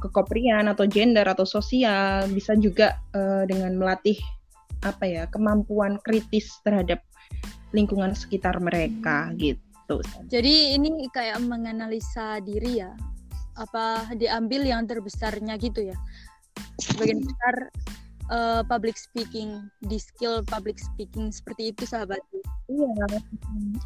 kekoprian 0.00 0.68
atau 0.68 0.88
gender 0.88 1.24
atau 1.28 1.44
sosial 1.44 2.24
bisa 2.32 2.56
juga 2.56 2.96
uh, 3.12 3.44
dengan 3.44 3.76
melatih 3.76 4.16
apa 4.80 5.04
ya 5.04 5.24
kemampuan 5.28 6.00
kritis 6.00 6.48
terhadap 6.64 7.04
lingkungan 7.76 8.16
sekitar 8.16 8.56
mereka 8.58 9.30
hmm. 9.30 9.36
gitu. 9.38 9.96
Jadi 10.30 10.78
ini 10.78 11.06
kayak 11.12 11.42
menganalisa 11.44 12.40
diri 12.40 12.80
ya 12.80 12.94
apa 13.58 14.08
diambil 14.16 14.64
yang 14.64 14.88
terbesarnya 14.88 15.60
gitu 15.60 15.92
ya. 15.92 15.96
Sebagian 16.80 17.20
besar 17.28 17.54
uh, 18.30 18.62
public 18.64 18.96
speaking, 18.96 19.68
di 19.84 19.98
skill 19.98 20.40
public 20.46 20.78
speaking 20.78 21.28
seperti 21.34 21.74
itu 21.74 21.84
sahabat? 21.84 22.22
Iya, 22.70 22.90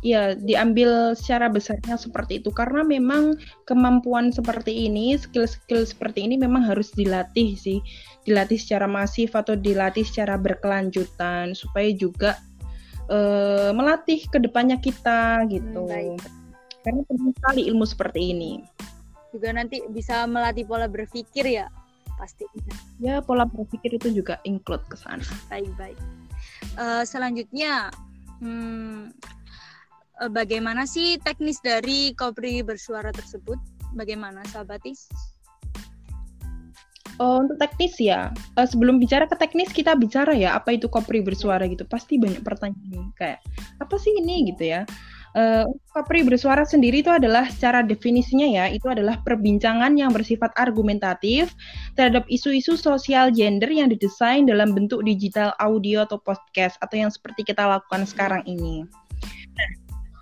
iya 0.05 0.23
diambil 0.37 1.17
secara 1.17 1.49
besarnya 1.49 1.97
seperti 1.97 2.39
itu 2.45 2.53
karena 2.53 2.85
memang 2.85 3.41
kemampuan 3.65 4.31
seperti 4.31 4.87
ini, 4.87 5.17
skill-skill 5.17 5.89
seperti 5.89 6.29
ini 6.29 6.37
memang 6.37 6.63
harus 6.63 6.93
dilatih 6.93 7.57
sih, 7.57 7.81
dilatih 8.29 8.61
secara 8.61 8.85
masif 8.85 9.33
atau 9.33 9.57
dilatih 9.57 10.05
secara 10.05 10.37
berkelanjutan 10.37 11.57
supaya 11.57 11.91
juga 11.97 12.37
uh, 13.09 13.73
melatih 13.73 14.23
ke 14.29 14.39
depannya 14.39 14.77
kita 14.79 15.49
gitu. 15.49 15.89
Hmm, 15.89 15.91
baik. 15.91 16.21
Karena 16.85 17.01
penting 17.09 17.33
sekali 17.33 17.61
ilmu 17.73 17.85
seperti 17.89 18.21
ini. 18.37 18.53
Juga 19.33 19.51
nanti 19.51 19.81
bisa 19.91 20.29
melatih 20.29 20.69
pola 20.69 20.87
berpikir 20.87 21.49
ya, 21.49 21.67
pasti. 22.19 22.45
Ya, 23.03 23.21
pola 23.21 23.45
berpikir 23.49 23.97
itu 23.97 24.23
juga 24.23 24.39
include 24.47 24.85
ke 24.87 24.97
sana. 24.97 25.25
Baik, 25.51 25.71
baik. 25.77 25.99
Uh, 26.79 27.03
selanjutnya, 27.07 27.91
hmm, 28.43 29.13
uh, 30.23 30.31
bagaimana 30.31 30.87
sih 30.89 31.19
teknis 31.23 31.59
dari 31.63 32.13
kopri 32.15 32.63
bersuara 32.63 33.11
tersebut? 33.11 33.59
Bagaimana, 33.95 34.43
sahabatis? 34.51 35.07
Oh, 37.23 37.47
untuk 37.47 37.63
teknis 37.63 37.95
ya, 38.03 38.35
uh, 38.59 38.67
sebelum 38.67 38.99
bicara 38.99 39.31
ke 39.31 39.39
teknis 39.39 39.71
kita 39.71 39.95
bicara 39.95 40.35
ya 40.35 40.59
apa 40.59 40.75
itu 40.75 40.91
kopri 40.91 41.23
bersuara 41.23 41.63
gitu. 41.71 41.87
Pasti 41.87 42.19
banyak 42.19 42.43
pertanyaan 42.43 43.15
kayak 43.15 43.39
apa 43.79 43.95
sih 44.03 44.19
ini 44.19 44.51
gitu 44.51 44.67
ya. 44.67 44.83
Uh, 45.35 45.67
bersuara 46.31 46.63
sendiri 46.63 47.03
itu 47.03 47.11
adalah 47.11 47.51
secara 47.51 47.83
definisinya 47.83 48.47
ya, 48.47 48.65
itu 48.71 48.87
adalah 48.87 49.19
perbincangan 49.27 49.99
yang 49.99 50.15
bersifat 50.15 50.55
argumentatif 50.55 51.51
terhadap 51.99 52.23
isu-isu 52.31 52.79
sosial 52.79 53.35
gender 53.35 53.67
yang 53.67 53.91
didesain 53.91 54.47
dalam 54.47 54.79
bentuk 54.79 55.03
digital 55.03 55.51
audio 55.59 56.07
atau 56.07 56.23
podcast 56.23 56.79
atau 56.87 57.03
yang 57.03 57.11
seperti 57.11 57.43
kita 57.51 57.67
lakukan 57.67 58.07
sekarang 58.07 58.47
ini. 58.47 58.87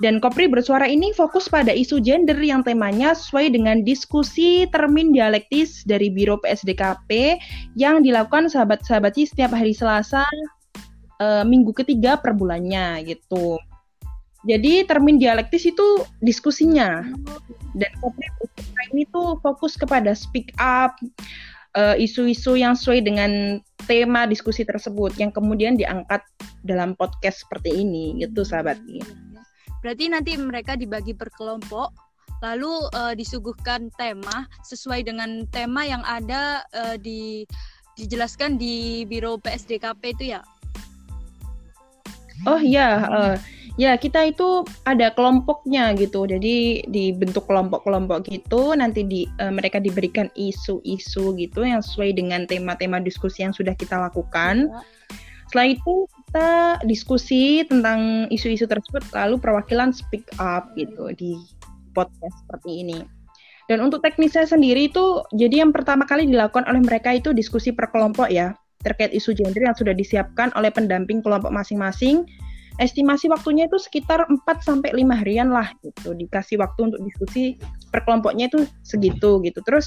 Dan 0.03 0.19
Kopri 0.19 0.51
bersuara 0.51 0.91
ini 0.91 1.15
fokus 1.15 1.47
pada 1.47 1.71
isu 1.71 2.03
gender 2.03 2.35
yang 2.43 2.67
temanya 2.67 3.15
sesuai 3.15 3.55
dengan 3.55 3.87
diskusi 3.87 4.67
termin 4.75 5.15
dialektis 5.15 5.87
dari 5.87 6.11
Biro 6.11 6.43
PSDKP 6.43 7.39
yang 7.79 8.03
dilakukan 8.03 8.51
sahabat-sahabat 8.51 9.15
setiap 9.15 9.55
hari 9.55 9.71
Selasa 9.71 10.27
e, 11.23 11.47
minggu 11.47 11.71
ketiga 11.71 12.19
per 12.19 12.35
bulannya 12.35 13.15
gitu. 13.15 13.63
Jadi 14.43 14.83
termin 14.87 15.23
dialektis 15.23 15.71
itu 15.71 16.03
diskusinya. 16.19 17.07
Dan 17.73 17.91
Kopri 18.03 18.27
ini 18.93 19.09
tuh 19.09 19.39
fokus 19.41 19.79
kepada 19.79 20.13
speak 20.13 20.53
up, 20.61 20.99
eh, 21.79 21.97
isu-isu 22.03 22.59
yang 22.59 22.77
sesuai 22.77 23.01
dengan 23.07 23.63
tema 23.87 24.29
diskusi 24.29 24.63
tersebut 24.63 25.17
yang 25.19 25.33
kemudian 25.33 25.79
diangkat 25.79 26.21
dalam 26.63 26.95
podcast 26.99 27.47
seperti 27.47 27.83
ini 27.83 28.19
gitu 28.23 28.47
sahabat. 28.47 28.79
Berarti 29.83 30.05
nanti 30.07 30.39
mereka 30.39 30.79
dibagi 30.79 31.11
per 31.11 31.31
kelompok, 31.35 31.91
lalu 32.39 32.71
uh, 32.95 33.15
disuguhkan 33.19 33.91
tema 33.99 34.47
sesuai 34.63 35.03
dengan 35.07 35.43
tema 35.51 35.83
yang 35.83 36.03
ada 36.07 36.63
uh, 36.71 36.95
di 36.95 37.43
dijelaskan 37.99 38.57
di 38.57 39.03
Biro 39.11 39.39
PSDKP 39.43 40.03
itu 40.15 40.25
ya. 40.39 40.41
Oh 42.47 42.59
iya, 42.59 43.07
uh, 43.11 43.35
ya 43.81 43.97
kita 43.97 44.29
itu 44.29 44.65
ada 44.85 45.13
kelompoknya 45.13 45.97
gitu. 45.97 46.29
Jadi 46.29 46.87
dibentuk 46.89 47.49
kelompok-kelompok 47.49 48.29
gitu, 48.29 48.77
nanti 48.77 49.05
di 49.05 49.25
uh, 49.41 49.53
mereka 49.53 49.81
diberikan 49.81 50.29
isu-isu 50.37 51.37
gitu 51.37 51.65
yang 51.65 51.81
sesuai 51.81 52.17
dengan 52.17 52.45
tema-tema 52.45 53.01
diskusi 53.01 53.45
yang 53.45 53.55
sudah 53.55 53.73
kita 53.77 53.97
lakukan. 53.97 54.69
Ya. 54.69 54.81
Setelah 55.53 55.69
itu 55.69 55.95
kita 56.09 56.49
diskusi 56.89 57.61
tentang 57.69 58.25
isu-isu 58.33 58.65
tersebut 58.65 59.05
lalu 59.13 59.37
perwakilan 59.37 59.93
speak 59.93 60.25
up 60.41 60.73
gitu 60.81 61.13
di 61.13 61.37
podcast 61.93 62.33
seperti 62.49 62.81
ini. 62.89 63.05
Dan 63.69 63.85
untuk 63.85 64.01
teknisnya 64.01 64.49
sendiri 64.49 64.89
itu 64.89 65.21
jadi 65.37 65.61
yang 65.65 65.71
pertama 65.77 66.09
kali 66.09 66.25
dilakukan 66.25 66.65
oleh 66.67 66.81
mereka 66.81 67.13
itu 67.13 67.37
diskusi 67.37 67.71
per 67.73 67.93
kelompok 67.93 68.33
ya 68.33 68.57
terkait 68.83 69.15
isu 69.15 69.33
gender 69.39 69.63
yang 69.63 69.77
sudah 69.79 69.95
disiapkan 69.95 70.51
oleh 70.59 70.73
pendamping 70.75 71.23
kelompok 71.23 71.55
masing-masing. 71.55 72.27
Estimasi 72.83 73.31
waktunya 73.31 73.71
itu 73.71 73.79
sekitar 73.79 74.27
4 74.27 74.43
sampai 74.59 74.91
5 74.91 75.23
harian 75.23 75.55
lah 75.55 75.71
gitu. 75.87 76.19
Dikasih 76.19 76.59
waktu 76.59 76.91
untuk 76.91 77.01
diskusi 77.07 77.55
per 77.95 78.03
kelompoknya 78.03 78.51
itu 78.51 78.67
segitu 78.83 79.39
gitu. 79.47 79.63
Terus 79.63 79.87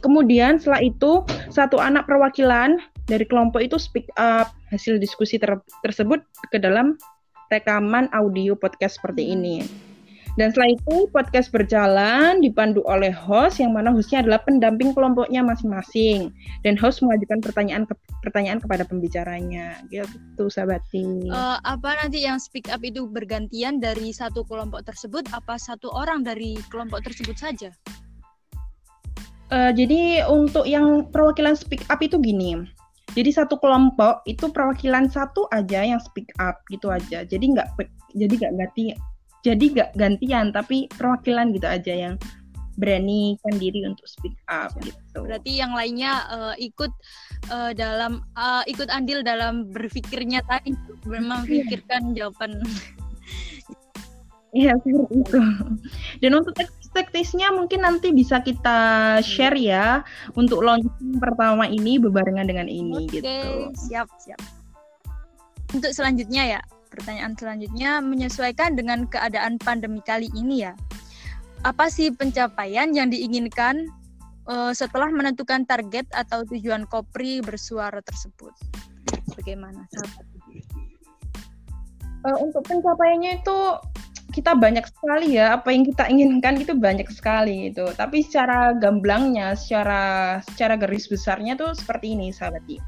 Kemudian 0.00 0.56
setelah 0.56 0.80
itu 0.80 1.28
satu 1.52 1.76
anak 1.76 2.08
perwakilan 2.08 2.80
dari 3.04 3.28
kelompok 3.28 3.60
itu 3.60 3.76
speak 3.76 4.08
up 4.16 4.48
hasil 4.72 4.96
diskusi 4.96 5.36
ter 5.36 5.60
tersebut 5.84 6.24
ke 6.48 6.56
dalam 6.56 6.96
rekaman 7.52 8.08
audio 8.16 8.56
podcast 8.56 8.96
seperti 8.96 9.36
ini. 9.36 9.60
Dan 10.38 10.54
setelah 10.54 10.70
itu 10.78 11.10
podcast 11.10 11.50
berjalan 11.50 12.38
dipandu 12.38 12.86
oleh 12.86 13.10
host 13.10 13.58
yang 13.58 13.74
mana 13.74 13.90
hostnya 13.90 14.22
adalah 14.22 14.38
pendamping 14.46 14.94
kelompoknya 14.94 15.42
masing-masing 15.42 16.30
dan 16.62 16.78
host 16.78 17.02
mengajukan 17.02 17.42
pertanyaan 17.42 17.82
ke 17.82 17.94
pertanyaan 18.22 18.62
kepada 18.62 18.86
pembicaranya 18.86 19.80
gitu 19.90 20.46
sahabati. 20.46 21.26
Uh, 21.26 21.58
apa 21.66 21.98
nanti 21.98 22.22
yang 22.22 22.38
speak 22.38 22.70
up 22.70 22.78
itu 22.86 23.10
bergantian 23.10 23.82
dari 23.82 24.14
satu 24.14 24.46
kelompok 24.46 24.86
tersebut 24.86 25.26
apa 25.34 25.58
satu 25.58 25.90
orang 25.90 26.22
dari 26.22 26.54
kelompok 26.70 27.02
tersebut 27.02 27.34
saja? 27.34 27.74
Uh, 29.50 29.74
jadi 29.74 30.30
untuk 30.30 30.62
yang 30.62 31.10
perwakilan 31.10 31.58
speak 31.58 31.82
up 31.90 31.98
itu 31.98 32.22
gini. 32.22 32.70
Jadi 33.18 33.34
satu 33.34 33.58
kelompok 33.58 34.22
itu 34.30 34.46
perwakilan 34.46 35.10
satu 35.10 35.50
aja 35.50 35.82
yang 35.82 35.98
speak 35.98 36.30
up 36.38 36.62
gitu 36.70 36.86
aja. 36.94 37.26
Jadi 37.26 37.58
nggak 37.58 37.66
jadi 38.14 38.30
nggak 38.30 38.52
ganti 38.54 38.94
jadi 39.40 39.64
nggak 39.72 39.90
gantian 39.96 40.52
tapi 40.52 40.90
perwakilan 40.96 41.52
gitu 41.56 41.66
aja 41.68 41.94
yang 41.94 42.14
berani 42.80 43.36
kan 43.44 43.60
diri 43.60 43.84
untuk 43.84 44.08
speak 44.08 44.32
up 44.48 44.72
gitu. 44.80 45.20
Berarti 45.20 45.60
yang 45.60 45.76
lainnya 45.76 46.24
uh, 46.32 46.54
ikut 46.56 46.88
uh, 47.52 47.76
dalam 47.76 48.24
uh, 48.40 48.64
ikut 48.64 48.88
andil 48.88 49.20
dalam 49.20 49.68
berpikirnya 49.68 50.40
tadi 50.48 50.72
memikirkan 51.04 52.16
jawaban. 52.16 52.64
Iya 54.50 54.74
seperti 54.82 55.14
itu. 55.22 55.38
Dan 56.24 56.32
untuk 56.40 56.58
teknisnya 56.90 57.54
mungkin 57.54 57.86
nanti 57.86 58.10
bisa 58.10 58.42
kita 58.42 59.20
share 59.22 59.54
ya 59.54 60.02
untuk 60.34 60.58
launching 60.66 61.22
pertama 61.22 61.70
ini 61.70 62.02
bebarengan 62.02 62.50
dengan 62.50 62.66
ini 62.66 63.06
Oke, 63.06 63.22
gitu. 63.22 63.70
siap, 63.78 64.10
siap. 64.18 64.40
Untuk 65.70 65.94
selanjutnya 65.94 66.58
ya, 66.58 66.60
pertanyaan 66.90 67.38
selanjutnya 67.38 68.02
menyesuaikan 68.02 68.74
dengan 68.74 69.06
keadaan 69.06 69.56
pandemi 69.62 70.02
kali 70.02 70.28
ini 70.34 70.66
ya. 70.68 70.74
Apa 71.62 71.88
sih 71.88 72.10
pencapaian 72.10 72.90
yang 72.90 73.08
diinginkan 73.08 73.86
uh, 74.50 74.74
setelah 74.74 75.08
menentukan 75.08 75.64
target 75.64 76.10
atau 76.10 76.42
tujuan 76.50 76.84
Kopri 76.90 77.40
bersuara 77.40 78.02
tersebut? 78.02 78.52
Bagaimana, 79.38 79.86
sahabat? 79.94 80.26
Uh, 82.20 82.36
untuk 82.44 82.66
pencapaiannya 82.68 83.40
itu 83.40 83.58
kita 84.30 84.54
banyak 84.54 84.86
sekali 84.86 85.36
ya 85.36 85.58
apa 85.58 85.74
yang 85.74 85.82
kita 85.82 86.06
inginkan 86.06 86.62
itu 86.62 86.72
banyak 86.78 87.06
sekali 87.10 87.74
itu 87.74 87.82
tapi 87.98 88.22
secara 88.22 88.72
gamblangnya 88.78 89.58
secara 89.58 90.38
secara 90.46 90.78
garis 90.78 91.10
besarnya 91.10 91.58
tuh 91.58 91.74
seperti 91.74 92.14
ini 92.14 92.30
sahabati 92.30 92.78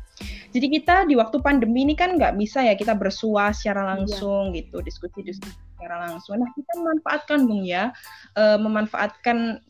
jadi 0.52 0.66
kita 0.68 0.96
di 1.08 1.16
waktu 1.16 1.40
pandemi 1.40 1.88
ini 1.88 1.96
kan 1.96 2.20
nggak 2.20 2.36
bisa 2.36 2.60
ya 2.60 2.76
kita 2.76 2.92
bersua 2.92 3.50
secara 3.56 3.82
iya. 3.82 3.88
langsung 3.96 4.52
iya. 4.52 4.62
gitu 4.62 4.84
diskusi-diskusi 4.84 5.56
secara 5.74 6.12
langsung 6.12 6.38
nah 6.38 6.50
kita 6.52 6.72
memanfaatkan 6.76 7.38
bung 7.48 7.64
ya 7.64 7.90
uh, 8.36 8.60
memanfaatkan 8.60 9.64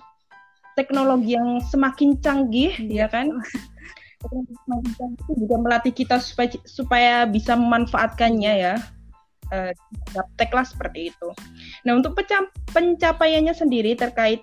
teknologi 0.75 1.39
yang 1.39 1.63
semakin 1.63 2.19
canggih 2.19 2.75
iya. 2.83 3.07
ya 3.07 3.13
kan 3.13 3.31
semakin 4.67 4.91
canggih 4.99 5.23
itu 5.23 5.33
juga 5.47 5.57
melatih 5.63 5.95
kita 5.95 6.19
supaya 6.19 6.51
supaya 6.67 7.15
bisa 7.25 7.55
memanfaatkannya 7.55 8.53
ya 8.59 8.75
uh, 9.53 9.73
gaptek 10.15 10.51
seperti 10.65 11.13
itu. 11.13 11.29
Nah 11.85 11.99
untuk 11.99 12.17
pencapaiannya 12.73 13.55
sendiri 13.55 13.95
terkait 13.95 14.43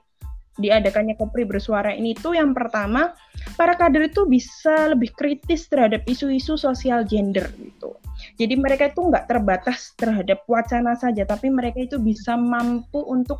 diadakannya 0.59 1.15
Kopri 1.15 1.47
bersuara 1.47 1.95
ini 1.95 2.11
tuh 2.13 2.35
yang 2.35 2.51
pertama 2.51 3.15
para 3.55 3.79
kader 3.79 4.11
itu 4.11 4.27
bisa 4.27 4.91
lebih 4.91 5.15
kritis 5.15 5.71
terhadap 5.71 6.03
isu-isu 6.05 6.59
sosial 6.59 7.07
gender 7.07 7.47
gitu. 7.55 7.95
Jadi 8.35 8.59
mereka 8.59 8.91
itu 8.91 8.99
nggak 8.99 9.31
terbatas 9.31 9.95
terhadap 9.95 10.43
wacana 10.45 10.93
saja, 10.99 11.23
tapi 11.23 11.47
mereka 11.47 11.79
itu 11.79 11.95
bisa 11.95 12.35
mampu 12.35 12.99
untuk 13.07 13.39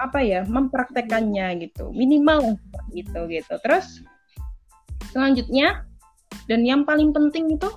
apa 0.00 0.24
ya 0.24 0.42
mempraktekannya 0.48 1.68
gitu, 1.68 1.92
minimal 1.92 2.56
seperti 2.56 2.92
itu 3.04 3.20
gitu. 3.28 3.54
Terus 3.62 3.86
selanjutnya 5.12 5.84
dan 6.48 6.64
yang 6.64 6.88
paling 6.88 7.12
penting 7.12 7.52
itu 7.52 7.68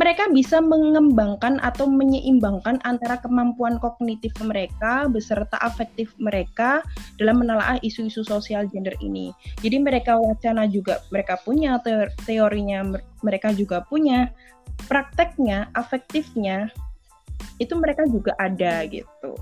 mereka 0.00 0.32
bisa 0.32 0.64
mengembangkan 0.64 1.60
atau 1.60 1.84
menyeimbangkan 1.84 2.80
antara 2.88 3.20
kemampuan 3.20 3.76
kognitif 3.76 4.32
mereka 4.40 5.04
beserta 5.12 5.60
afektif 5.60 6.16
mereka 6.16 6.80
dalam 7.20 7.44
menelaah 7.44 7.76
isu-isu 7.84 8.24
sosial 8.24 8.64
gender 8.72 8.96
ini. 9.04 9.28
Jadi 9.60 9.76
mereka 9.76 10.16
wacana 10.16 10.64
juga 10.64 11.04
mereka 11.12 11.36
punya 11.44 11.76
teorinya 12.24 12.96
mereka 13.20 13.52
juga 13.52 13.84
punya 13.84 14.32
prakteknya, 14.88 15.68
afektifnya 15.76 16.72
itu 17.60 17.76
mereka 17.76 18.08
juga 18.08 18.32
ada 18.40 18.80
gitu. 18.88 19.36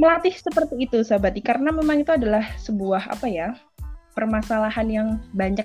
Melatih 0.00 0.32
seperti 0.32 0.88
itu 0.88 1.04
sahabat, 1.04 1.36
karena 1.44 1.68
memang 1.68 2.00
itu 2.00 2.08
adalah 2.08 2.56
sebuah 2.56 3.12
apa 3.12 3.28
ya? 3.28 3.52
permasalahan 4.10 4.88
yang 4.90 5.08
banyak 5.32 5.64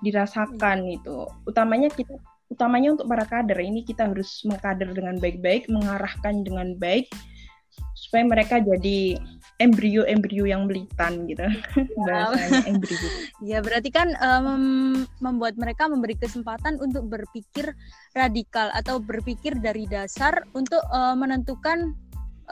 dirasakan 0.00 0.86
itu. 0.86 1.26
Utamanya 1.50 1.90
kita 1.90 2.14
utamanya 2.52 2.94
untuk 2.94 3.10
para 3.10 3.26
kader 3.26 3.58
ini 3.58 3.82
kita 3.82 4.10
harus 4.10 4.42
mengkader 4.46 4.94
dengan 4.94 5.18
baik-baik, 5.18 5.66
mengarahkan 5.66 6.46
dengan 6.46 6.78
baik 6.78 7.10
supaya 7.96 8.24
mereka 8.24 8.60
jadi 8.60 9.20
embrio-embrio 9.56 10.44
yang 10.44 10.68
melitan 10.68 11.24
gitu 11.24 11.44
bahasanya 12.06 12.60
embrio. 12.68 13.08
Ya 13.40 13.64
berarti 13.64 13.88
kan 13.88 14.12
um, 14.20 15.04
membuat 15.24 15.56
mereka 15.56 15.88
memberi 15.88 16.12
kesempatan 16.16 16.76
untuk 16.76 17.08
berpikir 17.08 17.72
radikal 18.12 18.68
atau 18.76 19.00
berpikir 19.00 19.56
dari 19.56 19.88
dasar 19.88 20.44
untuk 20.52 20.80
uh, 20.92 21.16
menentukan 21.16 21.96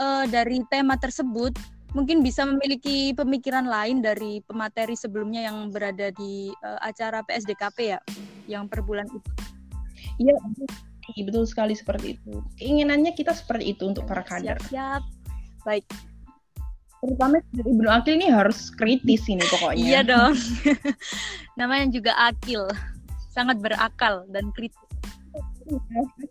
uh, 0.01 0.25
dari 0.25 0.65
tema 0.73 0.97
tersebut 0.97 1.53
mungkin 1.95 2.27
bisa 2.27 2.43
memiliki 2.43 3.15
pemikiran 3.15 3.71
lain 3.71 4.03
dari 4.03 4.43
pemateri 4.43 4.99
sebelumnya 4.99 5.47
yang 5.47 5.71
berada 5.71 6.11
di 6.11 6.51
uh, 6.65 6.81
acara 6.83 7.23
PSDKP 7.23 7.79
ya 7.95 8.01
yang 8.51 8.67
per 8.67 8.81
bulan 8.83 9.07
itu. 9.13 9.31
Iya 10.21 11.23
betul 11.27 11.45
sekali 11.45 11.77
seperti 11.77 12.17
itu. 12.17 12.41
Keinginannya 12.57 13.13
kita 13.13 13.37
seperti 13.37 13.77
itu 13.77 13.85
untuk 13.85 14.09
para 14.09 14.25
kader. 14.25 14.57
Siap, 14.69 14.71
siap. 14.71 15.03
Baik 15.65 15.85
terutama 17.05 17.37
dari 17.53 17.69
Ibnu 17.69 17.89
Akil 17.93 18.17
ini 18.17 18.29
harus 18.33 18.73
kritis 18.73 19.29
ini 19.29 19.45
pokoknya. 19.45 19.85
Iya 19.85 20.01
dong. 20.09 20.33
Namanya 21.61 21.87
juga 21.93 22.17
Akil, 22.17 22.65
sangat 23.29 23.61
berakal 23.61 24.25
dan 24.33 24.49
kritis. 24.57 24.81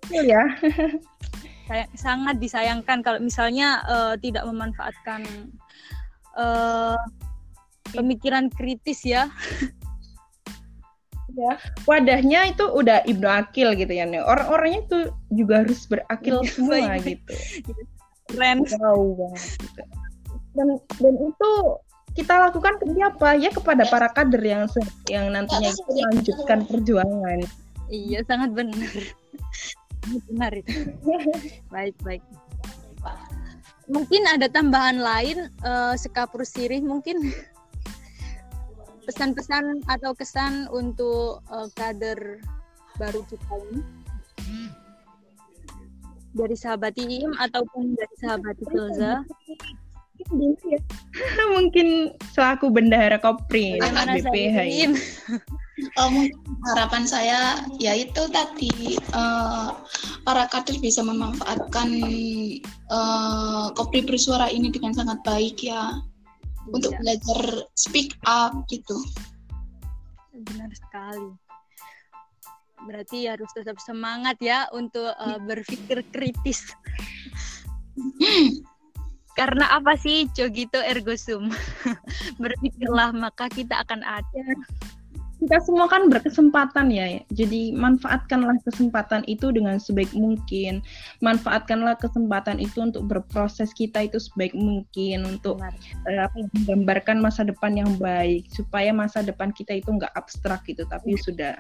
Akil 0.02 0.24
ya. 0.26 0.44
Saya, 1.70 1.88
sangat 1.96 2.44
disayangkan 2.44 3.00
kalau 3.08 3.24
misalnya 3.24 3.80
uh, 3.88 4.14
tidak 4.20 4.44
memanfaatkan 4.44 5.24
uh, 6.36 7.00
pemikiran 7.96 8.52
kritis 8.52 9.06
ya. 9.06 9.30
ya. 11.34 11.54
Wadahnya 11.90 12.54
itu 12.54 12.66
udah 12.70 13.04
Ibnu 13.04 13.28
Akil 13.28 13.74
gitu 13.76 13.94
ya 13.94 14.06
orang-orangnya 14.24 14.82
itu 14.86 15.00
juga 15.34 15.66
harus 15.66 15.86
berakil 15.90 16.46
semua 16.48 16.98
gitu. 17.02 17.34
Keren. 18.30 18.64
Banget 18.66 19.42
gitu 19.60 19.84
dan 20.54 20.68
dan 21.02 21.14
itu 21.18 21.52
kita 22.14 22.34
lakukan 22.50 22.78
ke 22.78 22.86
siapa 22.94 23.30
ya 23.42 23.50
kepada 23.50 23.84
para 23.90 24.08
kader 24.14 24.44
yang 24.46 24.64
yang 25.10 25.34
nantinya 25.34 25.74
itu 25.74 25.82
melanjutkan 25.90 26.60
perjuangan. 26.70 27.40
Iya 27.90 28.22
sangat 28.30 28.54
benar. 28.54 28.94
Benar 30.30 30.52
itu. 30.54 30.94
Baik 31.74 31.98
baik. 32.06 32.22
Mungkin 33.90 34.24
ada 34.30 34.48
tambahan 34.48 35.02
lain 35.02 35.50
uh, 35.66 35.98
sekapur 35.98 36.46
sirih 36.46 36.86
mungkin 36.86 37.34
pesan-pesan 39.04 39.84
atau 39.92 40.16
kesan 40.16 40.68
untuk 40.72 41.44
uh, 41.52 41.68
kader 41.76 42.40
baru 42.98 43.22
kita 43.28 43.56
ini 43.72 43.82
dari 46.34 46.56
sahabat 46.58 46.98
Iim 46.98 47.32
ataupun 47.38 47.94
dari 47.94 48.16
sahabat 48.18 48.58
Tilza 48.58 49.22
ya. 49.22 50.80
mungkin 51.54 52.18
selaku 52.34 52.74
bendahara 52.74 53.22
Kopri 53.22 53.78
BPH. 53.82 54.90
Oh, 55.98 56.10
harapan 56.70 57.04
saya 57.10 57.66
yaitu 57.82 58.30
tadi 58.30 58.98
uh, 59.14 59.74
para 60.22 60.46
kader 60.54 60.78
bisa 60.80 61.02
memanfaatkan 61.02 61.90
uh, 62.94 63.74
Kopri 63.74 64.06
bersuara 64.06 64.54
ini 64.54 64.70
dengan 64.70 64.94
sangat 64.94 65.22
baik 65.26 65.66
ya 65.66 65.98
untuk 66.72 66.96
iya. 66.96 67.00
belajar 67.02 67.40
speak 67.76 68.16
up 68.30 68.54
gitu. 68.72 68.96
Benar 70.32 70.72
sekali. 70.72 71.30
Berarti 72.84 73.32
harus 73.32 73.48
tetap 73.56 73.80
semangat 73.80 74.36
ya 74.44 74.68
untuk 74.76 75.12
uh, 75.16 75.40
berpikir 75.44 76.04
kritis. 76.12 76.68
Karena 79.40 79.74
apa 79.74 79.98
sih 79.98 80.30
cogito 80.30 80.78
ergo 80.78 81.18
sum? 81.18 81.50
Berpikirlah 82.44 83.10
maka 83.18 83.50
kita 83.50 83.82
akan 83.82 84.06
ada 84.06 84.44
kita 85.44 85.60
semua 85.68 85.92
kan 85.92 86.08
berkesempatan 86.08 86.88
ya, 86.88 87.20
jadi 87.36 87.76
manfaatkanlah 87.76 88.56
kesempatan 88.64 89.28
itu 89.28 89.52
dengan 89.52 89.76
sebaik 89.76 90.16
mungkin. 90.16 90.80
Manfaatkanlah 91.20 92.00
kesempatan 92.00 92.64
itu 92.64 92.80
untuk 92.80 93.12
berproses 93.12 93.76
kita 93.76 94.08
itu 94.08 94.24
sebaik 94.24 94.56
mungkin 94.56 95.28
untuk 95.28 95.60
uh, 95.60 96.28
menggambarkan 96.56 97.20
masa 97.20 97.44
depan 97.44 97.76
yang 97.76 97.92
baik 98.00 98.48
supaya 98.56 98.96
masa 98.96 99.20
depan 99.20 99.52
kita 99.52 99.84
itu 99.84 99.92
nggak 99.92 100.16
abstrak 100.16 100.64
gitu, 100.64 100.88
tapi 100.88 101.20
ya. 101.20 101.22
sudah 101.28 101.54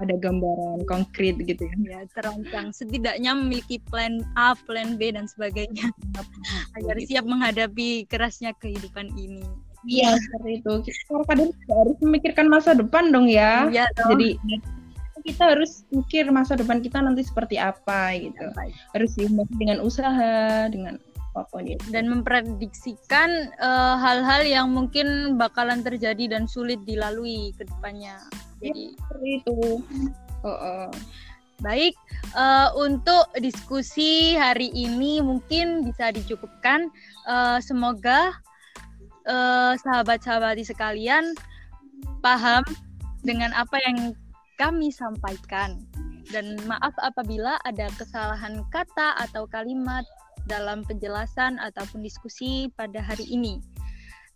ada 0.00 0.14
gambaran 0.16 0.88
konkret 0.88 1.36
gitu 1.44 1.68
ya. 1.68 1.76
Ya 1.84 2.00
terancang, 2.16 2.72
setidaknya 2.72 3.36
memiliki 3.36 3.76
plan 3.92 4.24
A, 4.40 4.56
plan 4.56 4.96
B 4.96 5.12
dan 5.12 5.28
sebagainya 5.28 5.92
agar 6.80 6.96
siap 7.04 7.28
menghadapi 7.28 8.08
kerasnya 8.08 8.56
kehidupan 8.56 9.12
ini. 9.20 9.67
Iya 9.86 10.18
seperti 10.18 10.50
itu. 10.58 10.72
Kita 10.90 11.22
kadang 11.28 11.50
harus 11.70 11.96
memikirkan 12.02 12.46
masa 12.50 12.74
depan 12.74 13.14
dong 13.14 13.30
ya. 13.30 13.70
Iya 13.70 13.86
dong. 13.94 14.18
Jadi 14.18 14.38
kita 15.28 15.44
harus 15.54 15.84
mikir 15.92 16.32
masa 16.32 16.56
depan 16.56 16.80
kita 16.80 17.04
nanti 17.04 17.22
seperti 17.22 17.60
apa 17.60 18.16
gitu. 18.16 18.48
Ya, 18.48 18.72
harus 18.96 19.12
diimbangi 19.14 19.54
dengan 19.60 19.78
usaha, 19.84 20.66
dengan 20.72 20.96
apa 21.30 21.44
pun 21.52 21.68
itu. 21.68 21.84
Dan 21.92 22.08
memprediksikan 22.08 23.52
eh, 23.52 23.94
hal-hal 24.00 24.42
uh, 24.42 24.48
yang 24.48 24.72
mungkin 24.72 25.36
bakalan 25.36 25.84
terjadi 25.84 26.32
dan 26.32 26.48
sulit 26.48 26.80
dilalui 26.88 27.52
ke 27.54 27.68
depannya. 27.68 28.16
Iya, 28.64 28.72
Jadi 28.72 28.82
ya, 28.82 28.96
seperti 28.96 29.28
itu. 29.44 29.58
Uh, 30.42 30.50
uh. 30.50 30.88
Baik, 31.58 31.98
uh, 32.38 32.70
untuk 32.78 33.26
diskusi 33.42 34.38
hari 34.38 34.70
ini 34.70 35.18
mungkin 35.18 35.82
bisa 35.82 36.14
dicukupkan. 36.14 36.86
Uh, 37.26 37.58
semoga 37.58 38.30
uh, 39.28 39.76
sahabat-sahabat 39.78 40.58
sekalian 40.64 41.36
paham 42.24 42.64
dengan 43.22 43.52
apa 43.54 43.78
yang 43.86 44.16
kami 44.58 44.90
sampaikan. 44.90 45.84
Dan 46.28 46.60
maaf 46.68 46.92
apabila 47.00 47.56
ada 47.64 47.88
kesalahan 47.96 48.60
kata 48.68 49.16
atau 49.16 49.48
kalimat 49.48 50.04
dalam 50.44 50.84
penjelasan 50.84 51.56
ataupun 51.56 52.04
diskusi 52.04 52.68
pada 52.76 53.00
hari 53.00 53.24
ini. 53.32 53.64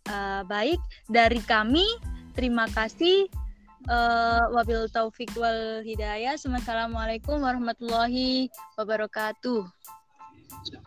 Uh, 0.09 0.41
baik, 0.49 0.81
dari 1.09 1.41
kami 1.45 1.85
terima 2.33 2.65
kasih. 2.73 3.29
Uh, 3.83 4.47
wabil 4.55 4.87
taufik 4.89 5.29
wal 5.35 5.83
hidayah. 5.83 6.39
Assalamualaikum 6.39 7.37
warahmatullahi 7.43 8.47
wabarakatuh. 8.79 9.67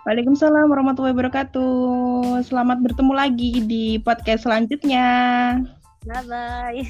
Waalaikumsalam 0.09 0.73
warahmatullahi 0.73 1.12
wabarakatuh. 1.12 2.41
Selamat 2.49 2.81
bertemu 2.81 3.12
lagi 3.12 3.53
di 3.69 4.01
podcast 4.01 4.49
selanjutnya. 4.49 5.05
Bye 6.09 6.25
bye. 6.25 6.81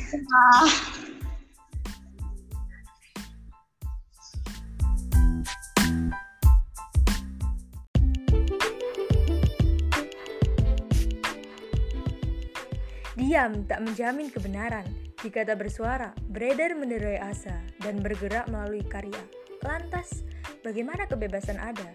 Diam 13.17 13.67
tak 13.67 13.83
menjamin 13.83 14.31
kebenaran. 14.31 14.87
Jika 15.25 15.43
tak 15.43 15.59
bersuara, 15.65 16.15
beredar 16.31 16.79
menerai 16.79 17.19
asa 17.19 17.59
dan 17.83 17.99
bergerak 17.99 18.47
melalui 18.47 18.85
karya. 18.87 19.19
Lantas, 19.65 20.23
bagaimana 20.63 21.11
kebebasan 21.11 21.59
ada? 21.59 21.91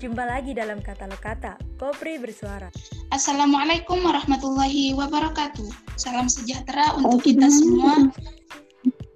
Jumpa 0.00 0.24
lagi 0.24 0.56
dalam 0.56 0.80
katalog 0.80 1.20
kata 1.20 1.60
Kopri 1.76 2.16
Bersuara. 2.16 2.72
Assalamualaikum 3.12 4.00
warahmatullahi 4.00 4.96
wabarakatuh. 4.96 5.68
Salam 6.00 6.24
sejahtera 6.24 6.96
untuk 6.96 7.20
kita 7.20 7.52
semua. 7.52 8.08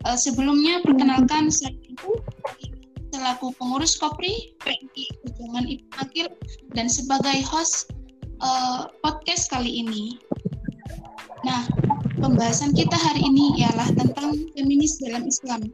Uh, 0.05 0.19
sebelumnya 0.21 0.85
perkenalkan 0.85 1.49
saya 1.49 1.73
selaku 3.17 3.57
pengurus 3.57 3.97
Kopri 3.97 4.53
Perjuangan 4.61 5.65
Ibu 5.65 5.89
Akil 6.05 6.29
dan 6.77 6.93
sebagai 6.93 7.41
host 7.49 7.89
uh, 8.45 8.93
podcast 9.01 9.49
kali 9.49 9.89
ini. 9.89 10.21
Nah, 11.49 11.65
pembahasan 12.21 12.77
kita 12.77 13.01
hari 13.01 13.25
ini 13.25 13.57
ialah 13.65 13.89
tentang 13.97 14.37
feminis 14.53 15.01
dalam 15.01 15.25
Islam. 15.25 15.65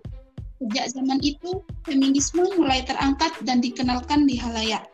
Sejak 0.63 0.95
zaman 0.95 1.19
itu, 1.27 1.67
feminisme 1.83 2.47
mulai 2.55 2.87
terangkat 2.87 3.35
dan 3.43 3.59
dikenalkan 3.59 4.23
di 4.31 4.39
halayak 4.39 4.87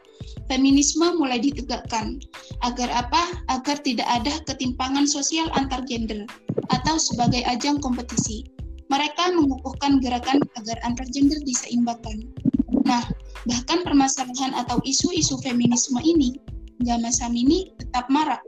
feminisme 0.47 1.07
mulai 1.19 1.39
ditegakkan. 1.43 2.19
Agar 2.63 2.91
apa? 2.91 3.23
Agar 3.53 3.79
tidak 3.83 4.07
ada 4.07 4.39
ketimpangan 4.47 5.07
sosial 5.07 5.47
antar 5.55 5.83
gender 5.87 6.27
atau 6.71 6.97
sebagai 6.99 7.43
ajang 7.47 7.79
kompetisi. 7.83 8.47
Mereka 8.87 9.35
mengukuhkan 9.35 9.99
gerakan 9.99 10.39
agar 10.59 10.79
antar 10.87 11.07
gender 11.11 11.39
diseimbangkan. 11.43 12.31
Nah, 12.87 13.03
bahkan 13.51 13.83
permasalahan 13.83 14.55
atau 14.55 14.79
isu-isu 14.87 15.35
feminisme 15.43 15.99
ini 16.07 16.39
hingga 16.79 17.03
masa 17.03 17.27
ini 17.27 17.75
tetap 17.83 18.07
marak 18.07 18.39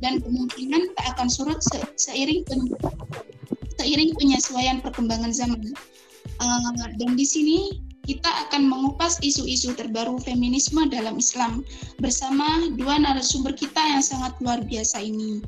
dan 0.00 0.18
kemungkinan 0.24 0.96
tak 0.96 1.06
akan 1.14 1.28
surut 1.28 1.60
se 1.60 1.78
seiring 2.00 2.42
seiring 3.76 4.10
penyesuaian 4.16 4.80
perkembangan 4.80 5.30
zaman. 5.30 5.60
Uh, 6.40 6.72
dan 6.96 7.14
di 7.14 7.26
sini 7.28 7.82
kita 8.02 8.26
akan 8.46 8.66
mengupas 8.66 9.22
isu-isu 9.22 9.78
terbaru 9.78 10.18
feminisme 10.18 10.90
dalam 10.90 11.22
Islam 11.22 11.62
bersama 12.02 12.66
dua 12.74 12.98
narasumber 12.98 13.54
kita 13.54 13.78
yang 13.78 14.02
sangat 14.02 14.34
luar 14.42 14.58
biasa 14.66 14.98
ini. 14.98 15.38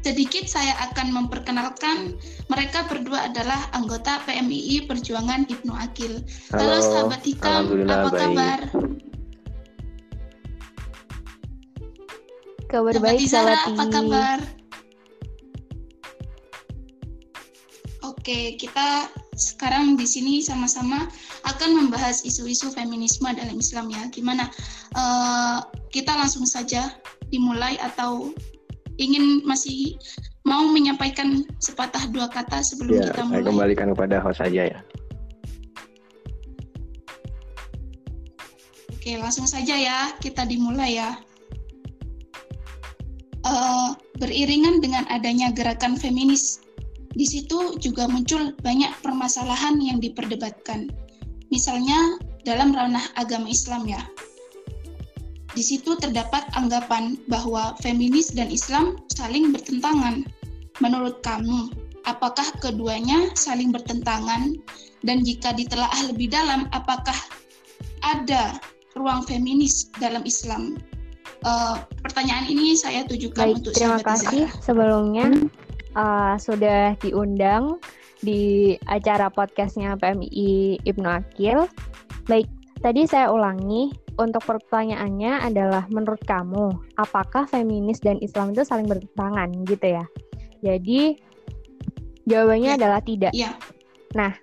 Sedikit 0.00 0.48
saya 0.48 0.72
akan 0.90 1.12
memperkenalkan 1.12 2.16
mereka 2.48 2.88
berdua 2.88 3.28
adalah 3.28 3.68
anggota 3.76 4.22
PMII 4.24 4.88
Perjuangan 4.88 5.44
Ibnu 5.44 5.76
Akil. 5.76 6.24
Halo, 6.56 6.80
Halo 6.80 6.80
sahabat 6.80 7.20
Hikam, 7.20 7.84
apa 7.84 8.08
baik. 8.08 8.16
kabar? 8.16 8.60
Kabar 12.70 12.96
baik, 13.02 13.26
Zara, 13.28 13.58
apa 13.66 13.84
kabar? 13.92 14.38
Oke, 18.06 18.56
kita 18.56 19.10
sekarang 19.40 19.96
di 19.96 20.04
sini 20.04 20.44
sama-sama 20.44 21.08
akan 21.48 21.70
membahas 21.80 22.20
isu-isu 22.28 22.68
feminisme 22.68 23.26
dalam 23.32 23.56
Islam 23.56 23.88
ya. 23.88 24.04
Gimana? 24.12 24.52
Uh, 24.92 25.64
kita 25.88 26.12
langsung 26.12 26.44
saja 26.44 26.92
dimulai 27.32 27.80
atau 27.80 28.36
ingin 29.00 29.40
masih 29.48 29.96
mau 30.44 30.68
menyampaikan 30.68 31.48
sepatah 31.56 32.04
dua 32.12 32.28
kata 32.28 32.60
sebelum 32.60 33.00
ya, 33.00 33.08
kita 33.08 33.22
mulai? 33.24 33.40
Saya 33.40 33.48
kembalikan 33.48 33.86
kepada 33.96 34.16
host 34.20 34.44
saja 34.44 34.62
ya. 34.68 34.80
Oke, 38.92 39.16
langsung 39.16 39.48
saja 39.48 39.72
ya 39.72 40.12
kita 40.20 40.44
dimulai 40.44 41.00
ya. 41.00 41.16
Uh, 43.40 43.96
beriringan 44.20 44.84
dengan 44.84 45.08
adanya 45.08 45.48
gerakan 45.48 45.96
feminis 45.96 46.60
di 47.10 47.26
situ 47.26 47.74
juga 47.82 48.06
muncul 48.06 48.54
banyak 48.62 48.90
permasalahan 49.02 49.82
yang 49.82 49.98
diperdebatkan. 49.98 50.90
Misalnya 51.50 52.22
dalam 52.46 52.70
ranah 52.70 53.02
agama 53.18 53.50
Islam 53.50 53.90
ya. 53.90 54.02
Di 55.50 55.66
situ 55.66 55.98
terdapat 55.98 56.46
anggapan 56.54 57.18
bahwa 57.26 57.74
feminis 57.82 58.30
dan 58.30 58.54
Islam 58.54 59.02
saling 59.10 59.50
bertentangan. 59.50 60.22
Menurut 60.78 61.18
kamu, 61.26 61.74
apakah 62.06 62.46
keduanya 62.62 63.34
saling 63.34 63.74
bertentangan? 63.74 64.54
Dan 65.02 65.26
jika 65.26 65.50
ditelaah 65.50 66.06
lebih 66.06 66.30
dalam, 66.30 66.70
apakah 66.70 67.16
ada 68.06 68.62
ruang 68.94 69.26
feminis 69.26 69.90
dalam 69.98 70.22
Islam? 70.22 70.78
Uh, 71.42 71.82
pertanyaan 72.04 72.46
ini 72.46 72.76
saya 72.78 73.02
tujukan 73.08 73.50
Baik, 73.50 73.56
untuk 73.64 73.72
terima 73.72 73.98
kasih 74.04 74.44
sebelumnya 74.60 75.50
uh, 75.94 76.34
sudah 76.38 76.94
diundang 77.00 77.78
di 78.20 78.76
acara 78.86 79.32
podcastnya 79.32 79.96
PMI 79.96 80.80
Ibnu 80.84 81.08
Akil. 81.08 81.64
Baik, 82.28 82.46
tadi 82.84 83.08
saya 83.08 83.32
ulangi 83.32 83.90
untuk 84.20 84.44
pertanyaannya 84.44 85.40
adalah 85.40 85.88
menurut 85.88 86.20
kamu 86.28 86.68
apakah 87.00 87.48
feminis 87.48 88.04
dan 88.04 88.20
Islam 88.20 88.52
itu 88.52 88.62
saling 88.62 88.86
bertentangan 88.86 89.48
gitu 89.64 89.86
ya? 89.96 90.04
Jadi 90.60 91.16
jawabannya 92.28 92.76
ya. 92.76 92.78
adalah 92.78 93.00
tidak. 93.00 93.32
Ya. 93.32 93.56
Nah, 94.12 94.36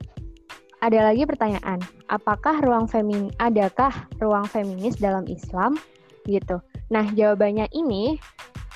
ada 0.82 1.00
lagi 1.10 1.26
pertanyaan, 1.30 1.82
apakah 2.10 2.62
ruang 2.66 2.90
femin 2.90 3.30
adakah 3.38 3.94
ruang 4.18 4.50
feminis 4.50 4.98
dalam 4.98 5.26
Islam 5.30 5.78
gitu? 6.26 6.58
Nah, 6.90 7.06
jawabannya 7.14 7.70
ini 7.76 8.18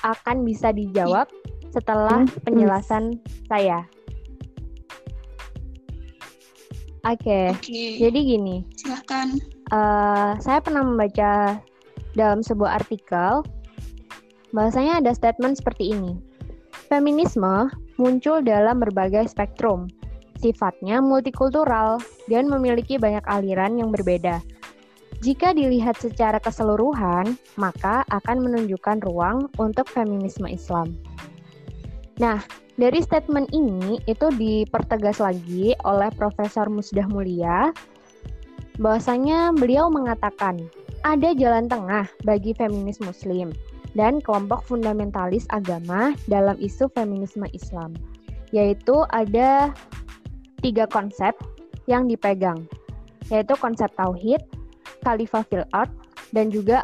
akan 0.02 0.46
bisa 0.46 0.70
dijawab 0.74 1.30
setelah 1.72 2.22
hmm. 2.22 2.44
penjelasan 2.44 3.16
saya. 3.48 3.88
Oke, 7.02 7.26
okay. 7.26 7.46
okay. 7.58 7.90
jadi 7.98 8.18
gini. 8.22 8.62
Silahkan. 8.78 9.34
Uh, 9.74 10.38
saya 10.38 10.62
pernah 10.62 10.86
membaca 10.86 11.58
dalam 12.14 12.44
sebuah 12.46 12.78
artikel, 12.78 13.42
bahasanya 14.54 15.02
ada 15.02 15.10
statement 15.10 15.58
seperti 15.58 15.90
ini. 15.96 16.14
Feminisme 16.86 17.72
muncul 17.98 18.44
dalam 18.44 18.78
berbagai 18.78 19.26
spektrum, 19.32 19.90
sifatnya 20.38 21.02
multikultural, 21.02 21.98
dan 22.30 22.46
memiliki 22.46 23.00
banyak 23.00 23.24
aliran 23.26 23.80
yang 23.80 23.90
berbeda. 23.90 24.38
Jika 25.22 25.54
dilihat 25.54 26.02
secara 26.02 26.42
keseluruhan, 26.42 27.38
maka 27.54 28.02
akan 28.10 28.42
menunjukkan 28.42 29.06
ruang 29.06 29.46
untuk 29.58 29.86
feminisme 29.86 30.50
Islam. 30.50 30.98
Nah, 32.22 32.38
dari 32.78 33.02
statement 33.02 33.50
ini 33.50 33.98
itu 34.06 34.30
dipertegas 34.38 35.18
lagi 35.18 35.74
oleh 35.82 36.06
Profesor 36.14 36.70
Musdah 36.70 37.10
Mulia 37.10 37.74
bahwasanya 38.78 39.50
beliau 39.58 39.90
mengatakan 39.90 40.62
ada 41.02 41.34
jalan 41.34 41.66
tengah 41.66 42.06
bagi 42.22 42.54
feminis 42.54 43.02
muslim 43.02 43.50
dan 43.98 44.22
kelompok 44.22 44.62
fundamentalis 44.70 45.44
agama 45.50 46.14
dalam 46.30 46.54
isu 46.62 46.86
feminisme 46.94 47.44
Islam, 47.50 47.92
yaitu 48.54 49.02
ada 49.10 49.74
tiga 50.62 50.86
konsep 50.88 51.34
yang 51.90 52.06
dipegang, 52.06 52.64
yaitu 53.28 53.52
konsep 53.58 53.90
tauhid, 53.98 54.40
khalifah 55.02 55.44
fil 55.50 55.66
art, 55.74 55.90
dan 56.30 56.48
juga 56.48 56.80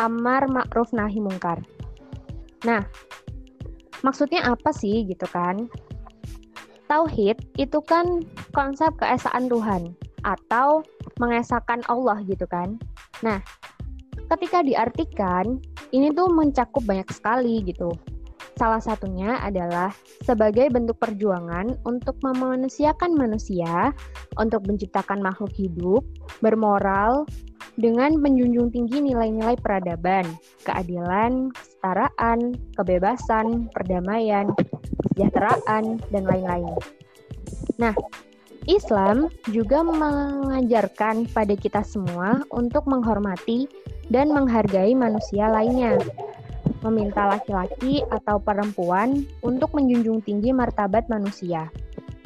amar 0.00 0.48
ma'ruf 0.48 0.90
nahi 0.96 1.20
mungkar. 1.22 1.60
Nah, 2.66 2.82
maksudnya 4.02 4.44
apa 4.46 4.70
sih 4.74 5.06
gitu 5.06 5.26
kan? 5.30 5.66
Tauhid 6.90 7.40
itu 7.56 7.78
kan 7.88 8.20
konsep 8.52 8.92
keesaan 9.00 9.48
Tuhan 9.48 9.96
atau 10.22 10.84
mengesahkan 11.16 11.80
Allah 11.88 12.20
gitu 12.28 12.44
kan. 12.46 12.76
Nah, 13.24 13.40
ketika 14.28 14.60
diartikan 14.60 15.58
ini 15.92 16.12
tuh 16.12 16.28
mencakup 16.28 16.84
banyak 16.84 17.08
sekali 17.12 17.64
gitu. 17.64 17.92
Salah 18.60 18.84
satunya 18.84 19.40
adalah 19.40 19.96
sebagai 20.20 20.68
bentuk 20.68 21.00
perjuangan 21.00 21.72
untuk 21.88 22.20
memanusiakan 22.20 23.16
manusia, 23.16 23.96
untuk 24.36 24.68
menciptakan 24.68 25.24
makhluk 25.24 25.50
hidup, 25.56 26.04
bermoral, 26.44 27.24
dengan 27.80 28.20
menjunjung 28.20 28.68
tinggi 28.68 29.00
nilai-nilai 29.00 29.56
peradaban, 29.56 30.28
keadilan, 30.68 31.48
kesetaraan, 31.82 32.54
kebebasan, 32.78 33.66
perdamaian, 33.74 34.54
kesejahteraan, 35.02 35.98
dan 36.14 36.22
lain-lain. 36.22 36.70
Nah, 37.82 37.90
Islam 38.70 39.26
juga 39.50 39.82
mengajarkan 39.82 41.26
pada 41.34 41.58
kita 41.58 41.82
semua 41.82 42.46
untuk 42.54 42.86
menghormati 42.86 43.66
dan 44.14 44.30
menghargai 44.30 44.94
manusia 44.94 45.50
lainnya, 45.50 45.98
meminta 46.86 47.34
laki-laki 47.34 48.06
atau 48.14 48.38
perempuan 48.38 49.26
untuk 49.42 49.74
menjunjung 49.74 50.22
tinggi 50.22 50.54
martabat 50.54 51.10
manusia, 51.10 51.66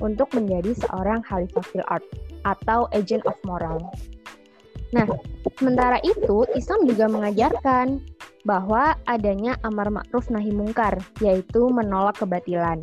untuk 0.05 0.29
menjadi 0.37 0.77
seorang 0.85 1.25
khalifah 1.25 1.65
fil 1.65 1.87
art 1.89 2.05
atau 2.45 2.93
agent 2.93 3.25
of 3.25 3.41
moral. 3.49 3.81
Nah, 4.93 5.09
sementara 5.57 5.97
itu 6.05 6.45
Islam 6.53 6.85
juga 6.85 7.09
mengajarkan 7.09 8.16
bahwa 8.47 8.95
adanya 9.11 9.59
amar 9.67 9.91
ma'ruf 9.91 10.31
nahi 10.31 10.55
mungkar, 10.55 10.95
yaitu 11.19 11.67
menolak 11.67 12.15
kebatilan. 12.23 12.79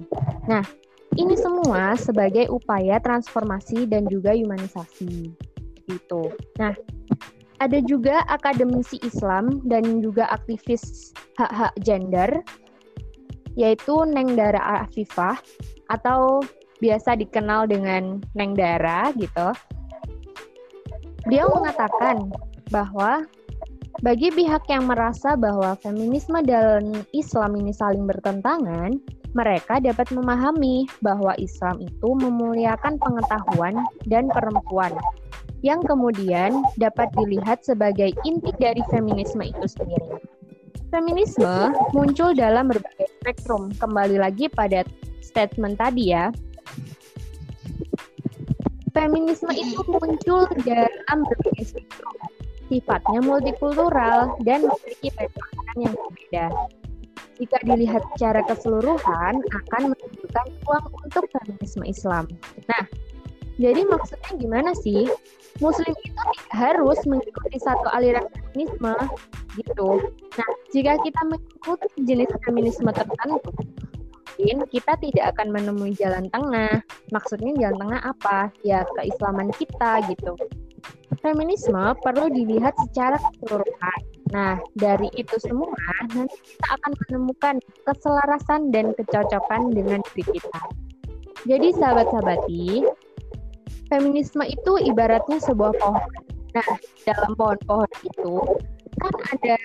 Nah, 0.46 0.68
ini 1.16 1.40
semua 1.40 1.96
sebagai 1.96 2.52
upaya 2.52 3.00
transformasi 3.00 3.88
dan 3.88 4.04
juga 4.12 4.36
humanisasi. 4.36 5.32
Itu. 5.88 6.36
Nah, 6.60 6.76
ada 7.64 7.80
juga 7.80 8.28
akademisi 8.28 9.00
Islam 9.08 9.64
dan 9.64 10.04
juga 10.04 10.28
aktivis 10.28 11.16
hak-hak 11.40 11.72
gender 11.80 12.30
yaitu 13.54 13.94
Neng 14.10 14.34
Dara 14.34 14.84
Afifah 14.84 15.38
atau 15.94 16.42
biasa 16.82 17.16
dikenal 17.16 17.70
dengan 17.70 18.20
Neng 18.34 18.58
Dara 18.58 19.14
gitu 19.14 19.54
Beliau 21.24 21.48
mengatakan 21.56 22.36
bahwa 22.68 23.24
bagi 24.02 24.34
pihak 24.34 24.66
yang 24.72 24.90
merasa 24.90 25.38
bahwa 25.38 25.78
feminisme 25.78 26.42
dan 26.42 27.06
Islam 27.14 27.54
ini 27.54 27.70
saling 27.70 28.10
bertentangan, 28.10 28.98
mereka 29.38 29.78
dapat 29.78 30.10
memahami 30.10 30.90
bahwa 31.06 31.38
Islam 31.38 31.78
itu 31.78 32.10
memuliakan 32.18 32.98
pengetahuan 32.98 33.78
dan 34.10 34.30
perempuan, 34.34 34.94
yang 35.62 35.82
kemudian 35.86 36.66
dapat 36.82 37.14
dilihat 37.14 37.62
sebagai 37.62 38.10
inti 38.26 38.50
dari 38.58 38.82
feminisme 38.90 39.46
itu 39.46 39.66
sendiri. 39.70 40.18
Feminisme 40.90 41.74
muncul 41.94 42.34
dalam 42.34 42.70
berbagai 42.70 43.10
spektrum, 43.22 43.74
kembali 43.78 44.18
lagi 44.22 44.50
pada 44.50 44.86
statement 45.22 45.78
tadi 45.78 46.14
ya, 46.14 46.34
Feminisme 48.94 49.50
itu 49.58 49.82
muncul 49.90 50.46
dalam 50.70 51.18
berbagai 51.26 51.66
spektrum, 51.74 52.14
sifatnya 52.74 53.22
multikultural 53.22 54.34
dan 54.42 54.66
memiliki 54.66 55.14
pandangan 55.14 55.78
yang 55.78 55.94
berbeda. 55.94 56.46
Jika 57.38 57.58
dilihat 57.66 58.02
secara 58.14 58.42
keseluruhan, 58.50 59.34
akan 59.46 59.82
menunjukkan 59.94 60.46
ruang 60.66 60.86
untuk 61.06 61.30
feminisme 61.30 61.86
Islam. 61.86 62.26
Nah, 62.66 62.86
Jadi 63.62 63.86
maksudnya 63.86 64.34
gimana 64.42 64.74
sih? 64.74 65.06
Muslim 65.62 65.94
itu 66.02 66.26
harus 66.50 66.98
mengikuti 67.06 67.62
satu 67.62 67.86
aliran 67.94 68.26
feminisme 68.34 68.98
gitu. 69.54 70.10
Nah, 70.34 70.50
jika 70.74 70.98
kita 71.06 71.22
mengikuti 71.30 71.88
jenis 72.02 72.34
feminisme 72.42 72.90
tertentu, 72.90 73.54
mungkin 74.42 74.66
kita 74.74 74.98
tidak 74.98 75.38
akan 75.38 75.54
menemui 75.54 75.94
jalan 75.94 76.26
tengah. 76.34 76.82
Maksudnya 77.14 77.54
jalan 77.62 77.78
tengah 77.78 78.02
apa? 78.02 78.50
Ya 78.66 78.82
keislaman 78.98 79.54
kita 79.54 80.02
gitu. 80.10 80.34
Feminisme 81.22 81.96
perlu 82.04 82.28
dilihat 82.28 82.76
secara 82.90 83.16
keseluruhan. 83.16 84.00
Nah, 84.34 84.58
dari 84.76 85.08
itu 85.14 85.38
semua, 85.40 85.78
nanti 86.12 86.36
kita 86.42 86.68
akan 86.82 86.92
menemukan 87.06 87.56
keselarasan 87.86 88.74
dan 88.74 88.92
kecocokan 88.98 89.72
dengan 89.72 90.02
diri 90.12 90.26
kita. 90.36 90.62
Jadi, 91.48 91.68
sahabat-sahabati, 91.78 92.88
feminisme 93.88 94.44
itu 94.50 94.74
ibaratnya 94.84 95.38
sebuah 95.38 95.78
pohon. 95.78 96.12
Nah, 96.58 96.70
dalam 97.08 97.32
pohon-pohon 97.38 97.92
itu 98.04 98.36
kan 98.98 99.14
ada 99.38 99.56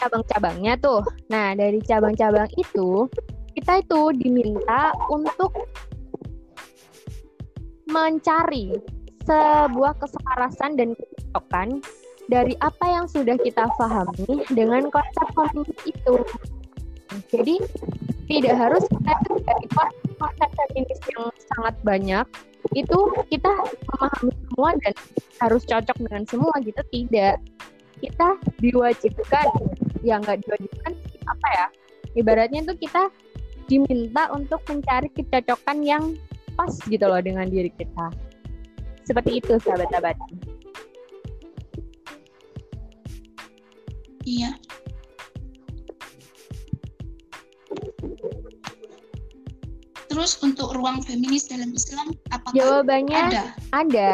cabang-cabangnya 0.00 0.76
tuh. 0.80 1.04
Nah, 1.28 1.52
dari 1.56 1.80
cabang-cabang 1.84 2.48
itu 2.56 3.08
kita 3.56 3.80
itu 3.80 4.00
diminta 4.20 4.92
untuk 5.08 5.52
mencari 7.88 8.76
sebuah 9.26 9.98
keselarasan 9.98 10.78
dan 10.78 10.94
kecocokan 10.94 11.82
dari 12.26 12.54
apa 12.62 12.86
yang 12.86 13.06
sudah 13.06 13.38
kita 13.38 13.66
pahami 13.78 14.46
dengan 14.50 14.90
konsep 14.90 15.26
feminis 15.34 15.80
itu. 15.86 16.16
Jadi 17.30 17.56
tidak 18.26 18.54
harus 18.58 18.82
kita 18.86 19.12
dari 19.46 19.66
konsep 20.18 20.50
feminis 20.54 21.00
yang 21.14 21.30
sangat 21.54 21.74
banyak 21.86 22.26
itu 22.74 22.98
kita 23.30 23.50
memahami 23.94 24.34
semua 24.34 24.70
dan 24.82 24.94
harus 25.38 25.62
cocok 25.66 25.96
dengan 26.02 26.22
semua 26.26 26.54
gitu. 26.62 26.82
Tidak. 26.90 27.36
Kita 28.02 28.28
diwajibkan 28.60 29.46
ya 30.04 30.20
nggak 30.20 30.44
diwajibkan 30.44 30.92
apa 31.26 31.48
ya 31.50 31.66
ibaratnya 32.14 32.62
itu 32.62 32.74
kita 32.86 33.10
diminta 33.66 34.30
untuk 34.30 34.62
mencari 34.70 35.10
kecocokan 35.10 35.82
yang 35.82 36.04
pas 36.54 36.70
gitu 36.86 37.04
loh 37.04 37.18
dengan 37.18 37.50
diri 37.50 37.68
kita 37.74 38.14
seperti 39.06 39.38
itu 39.38 39.54
sahabat-sahabat 39.62 40.18
Iya. 44.26 44.50
Terus 50.10 50.42
untuk 50.42 50.74
ruang 50.74 50.98
feminis 51.06 51.46
dalam 51.46 51.70
Islam 51.70 52.10
apakah 52.34 52.56
Jawabannya 52.58 53.22
ada? 53.30 53.44
ada. 53.70 54.12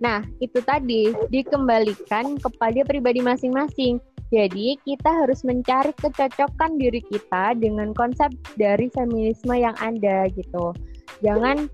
Nah, 0.00 0.24
itu 0.40 0.64
tadi 0.64 1.12
dikembalikan 1.28 2.40
kepada 2.40 2.80
pribadi 2.88 3.20
masing-masing. 3.20 4.00
Jadi, 4.32 4.78
kita 4.86 5.10
harus 5.10 5.44
mencari 5.44 5.92
kecocokan 6.00 6.80
diri 6.80 7.04
kita 7.04 7.58
dengan 7.58 7.92
konsep 7.92 8.32
dari 8.56 8.88
feminisme 8.94 9.52
yang 9.52 9.76
ada 9.82 10.30
gitu. 10.32 10.72
Jangan 11.20 11.68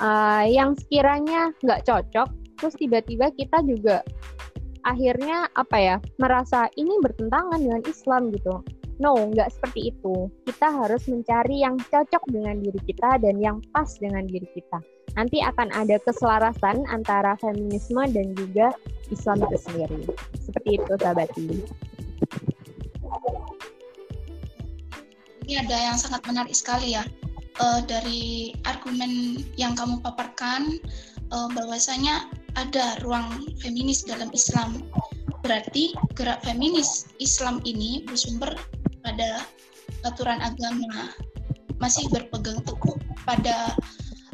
uh, 0.00 0.44
yang 0.46 0.76
sekiranya 0.76 1.52
nggak 1.64 1.84
cocok, 1.88 2.28
terus 2.60 2.74
tiba-tiba 2.76 3.32
kita 3.36 3.60
juga 3.64 4.00
akhirnya 4.86 5.50
apa 5.58 5.76
ya 5.76 5.96
merasa 6.22 6.70
ini 6.78 6.94
bertentangan 7.02 7.58
dengan 7.58 7.82
Islam 7.84 8.30
gitu. 8.30 8.62
No, 8.96 9.12
nggak 9.12 9.52
seperti 9.52 9.92
itu. 9.92 10.32
Kita 10.48 10.72
harus 10.72 11.04
mencari 11.04 11.60
yang 11.60 11.76
cocok 11.76 12.22
dengan 12.32 12.64
diri 12.64 12.80
kita 12.88 13.20
dan 13.20 13.36
yang 13.36 13.60
pas 13.76 13.92
dengan 14.00 14.24
diri 14.24 14.48
kita. 14.56 14.80
Nanti 15.20 15.44
akan 15.44 15.68
ada 15.72 16.00
keselarasan 16.00 16.88
antara 16.88 17.36
feminisme 17.36 18.00
dan 18.08 18.32
juga 18.32 18.72
Islam 19.12 19.44
itu 19.44 19.56
sendiri. 19.68 20.00
Seperti 20.40 20.80
itu, 20.80 20.92
sahabat 20.96 21.28
Ini 25.46 25.62
ada 25.62 25.76
yang 25.76 25.96
sangat 26.00 26.24
menarik 26.24 26.56
sekali 26.56 26.96
ya. 26.96 27.04
Uh, 27.56 27.80
dari 27.88 28.52
argumen 28.68 29.40
yang 29.56 29.72
kamu 29.72 30.04
paparkan, 30.04 30.76
uh, 31.32 31.48
bahwasanya 31.56 32.28
ada 32.52 33.00
ruang 33.00 33.48
feminis 33.64 34.04
dalam 34.04 34.28
Islam. 34.36 34.84
Berarti 35.40 35.96
gerak 36.12 36.44
feminis 36.44 37.08
Islam 37.16 37.64
ini 37.64 38.04
bersumber 38.04 38.52
pada 39.00 39.40
aturan 40.04 40.42
agama, 40.44 41.16
masih 41.80 42.04
berpegang 42.12 42.60
teguh 42.68 42.96
pada 43.24 43.72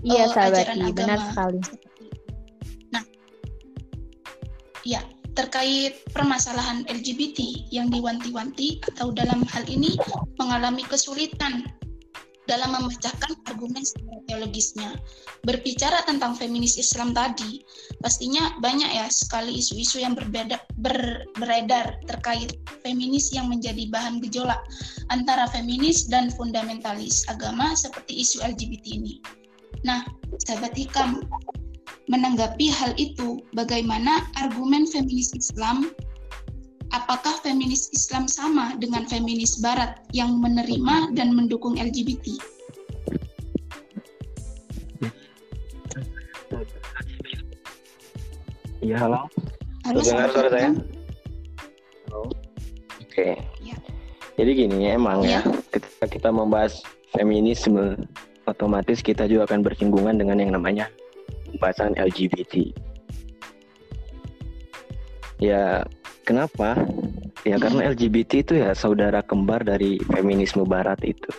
iya, 0.03 0.27
uh, 0.27 0.43
ajaran 0.43 0.83
agama. 0.83 1.15
Benar 1.15 1.21
sekali. 1.31 1.61
Nah, 2.91 3.05
ya 4.83 5.01
terkait 5.33 6.05
permasalahan 6.13 6.85
LGBT 6.91 7.71
yang 7.73 7.89
diwanti-wanti 7.89 8.85
atau 8.93 9.15
dalam 9.15 9.47
hal 9.49 9.65
ini 9.65 9.97
mengalami 10.37 10.85
kesulitan 10.85 11.65
dalam 12.51 12.75
memecahkan 12.75 13.39
argumen 13.47 13.83
teologisnya. 14.27 14.99
Berbicara 15.47 16.03
tentang 16.07 16.35
feminis 16.35 16.79
Islam 16.79 17.15
tadi, 17.15 17.63
pastinya 18.03 18.55
banyak 18.59 18.91
ya 18.91 19.07
sekali 19.11 19.59
isu-isu 19.63 20.03
yang 20.03 20.19
berbeda 20.19 20.59
ber, 20.79 21.27
beredar 21.39 21.99
terkait 22.07 22.59
feminis 22.83 23.31
yang 23.31 23.47
menjadi 23.47 23.87
bahan 23.91 24.19
gejolak 24.23 24.59
antara 25.11 25.47
feminis 25.51 26.07
dan 26.11 26.31
fundamentalis 26.35 27.27
agama 27.31 27.75
seperti 27.79 28.23
isu 28.23 28.43
LGBT 28.43 28.99
ini. 28.99 29.15
Nah, 29.83 30.07
sahabat 30.47 30.75
hikam, 30.79 31.23
menanggapi 32.07 32.71
hal 32.71 32.95
itu, 32.99 33.43
bagaimana 33.55 34.27
argumen 34.39 34.87
feminis 34.87 35.35
Islam 35.35 35.91
apakah 36.93 37.41
feminis 37.41 37.89
Islam 37.97 38.29
sama 38.29 38.77
dengan 38.77 39.09
feminis 39.09 39.59
Barat 39.65 39.99
yang 40.13 40.39
menerima 40.39 41.17
dan 41.17 41.33
mendukung 41.33 41.81
LGBT? 41.81 42.37
Iya, 48.83 48.97
halo. 48.99 49.31
Halo, 49.87 49.99
Dengar 50.03 50.29
suara 50.35 50.51
saya? 50.51 50.71
Halo. 52.11 52.21
Oke. 52.99 53.39
Ya. 53.63 53.77
Jadi 54.35 54.51
gini, 54.59 54.91
emang 54.91 55.23
Ya. 55.23 55.39
ya, 55.39 55.55
ketika 55.71 56.07
kita 56.11 56.29
membahas 56.35 56.83
feminisme, 57.15 57.95
otomatis 58.51 58.99
kita 58.99 59.31
juga 59.31 59.47
akan 59.47 59.63
bersinggungan 59.63 60.19
dengan 60.19 60.43
yang 60.43 60.53
namanya 60.59 60.91
pembahasan 61.47 61.95
LGBT. 61.95 62.75
Ya, 65.39 65.87
Kenapa? 66.23 66.79
Ya 67.43 67.59
karena 67.59 67.91
LGBT 67.91 68.47
itu 68.47 68.55
ya 68.55 68.71
saudara 68.79 69.19
kembar 69.27 69.67
dari 69.67 69.99
feminisme 70.15 70.63
barat 70.63 71.03
itu. 71.03 71.31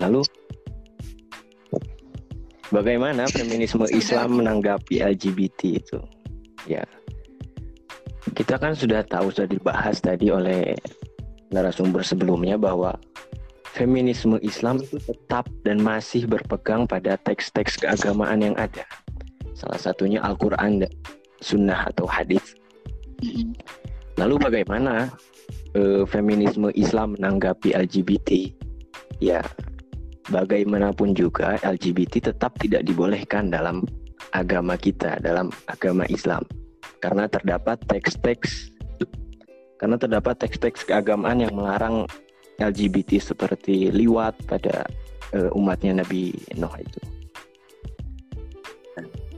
Lalu 0.00 0.24
bagaimana 2.72 3.28
feminisme 3.28 3.84
Islam 3.92 4.40
menanggapi 4.40 5.04
LGBT 5.04 5.60
itu? 5.76 5.98
Ya. 6.64 6.88
Kita 8.32 8.56
kan 8.56 8.72
sudah 8.72 9.04
tahu 9.04 9.28
sudah 9.28 9.48
dibahas 9.52 10.00
tadi 10.00 10.32
oleh 10.32 10.72
narasumber 11.52 12.00
sebelumnya 12.00 12.56
bahwa 12.56 12.96
feminisme 13.76 14.40
Islam 14.40 14.80
itu 14.80 14.96
tetap 15.04 15.44
dan 15.68 15.84
masih 15.84 16.24
berpegang 16.24 16.88
pada 16.88 17.20
teks-teks 17.20 17.76
keagamaan 17.76 18.40
yang 18.40 18.56
ada. 18.56 18.88
Salah 19.52 19.76
satunya 19.76 20.24
Al-Qur'an 20.24 20.80
sunnah 21.44 21.88
atau 21.92 22.08
hadis 22.08 22.56
Lalu 24.18 24.34
bagaimana 24.36 25.08
uh, 25.76 26.04
feminisme 26.04 26.68
Islam 26.76 27.16
menanggapi 27.16 27.72
LGBT? 27.72 28.52
Ya, 29.20 29.44
bagaimanapun 30.32 31.12
juga 31.12 31.56
LGBT 31.60 32.32
tetap 32.32 32.56
tidak 32.60 32.84
dibolehkan 32.84 33.52
dalam 33.52 33.84
agama 34.32 34.76
kita, 34.76 35.20
dalam 35.20 35.48
agama 35.68 36.04
Islam. 36.08 36.44
Karena 37.00 37.24
terdapat 37.28 37.80
teks-teks 37.88 38.76
karena 39.80 39.96
terdapat 39.96 40.36
teks-teks 40.36 40.84
keagamaan 40.84 41.40
yang 41.40 41.56
melarang 41.56 42.04
LGBT 42.60 43.16
seperti 43.16 43.88
liwat 43.88 44.36
pada 44.44 44.84
uh, 45.32 45.48
umatnya 45.56 46.04
Nabi 46.04 46.36
Nuh 46.60 46.76
itu. 46.76 47.00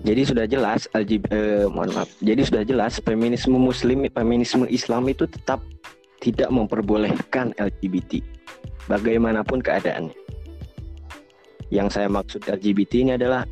Jadi 0.03 0.23
sudah 0.27 0.47
jelas 0.51 0.91
LGBT, 0.99 1.31
eh, 1.31 1.67
mohon 1.71 1.95
maaf. 1.95 2.11
Jadi 2.19 2.43
sudah 2.43 2.63
jelas 2.67 2.99
feminisme 2.99 3.55
muslim, 3.55 4.03
feminisme 4.11 4.67
Islam 4.67 5.07
itu 5.07 5.31
tetap 5.31 5.63
tidak 6.19 6.51
memperbolehkan 6.51 7.55
LGBT 7.55 8.19
bagaimanapun 8.91 9.63
keadaannya. 9.63 10.15
Yang 11.71 11.89
saya 11.95 12.09
maksud 12.11 12.43
LGBT 12.51 12.93
ini 12.99 13.13
adalah 13.15 13.47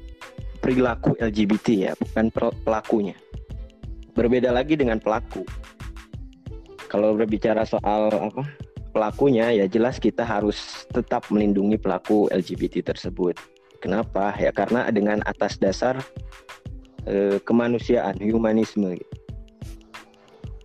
perilaku 0.59 1.14
LGBT 1.22 1.66
ya, 1.78 1.92
bukan 1.94 2.34
pelakunya. 2.66 3.14
Berbeda 4.18 4.51
lagi 4.51 4.74
dengan 4.74 4.98
pelaku. 4.98 5.46
Kalau 6.90 7.14
berbicara 7.14 7.62
soal 7.62 8.11
apa? 8.11 8.42
pelakunya 8.90 9.55
ya 9.55 9.70
jelas 9.70 10.03
kita 10.03 10.26
harus 10.26 10.84
tetap 10.90 11.22
melindungi 11.30 11.78
pelaku 11.78 12.26
LGBT 12.34 12.90
tersebut. 12.90 13.38
Kenapa? 13.80 14.36
Ya 14.36 14.52
karena 14.52 14.88
dengan 14.92 15.24
atas 15.24 15.56
dasar 15.56 15.98
eh, 17.08 17.40
kemanusiaan, 17.42 18.20
humanisme. 18.20 18.96
Gitu. 18.96 19.16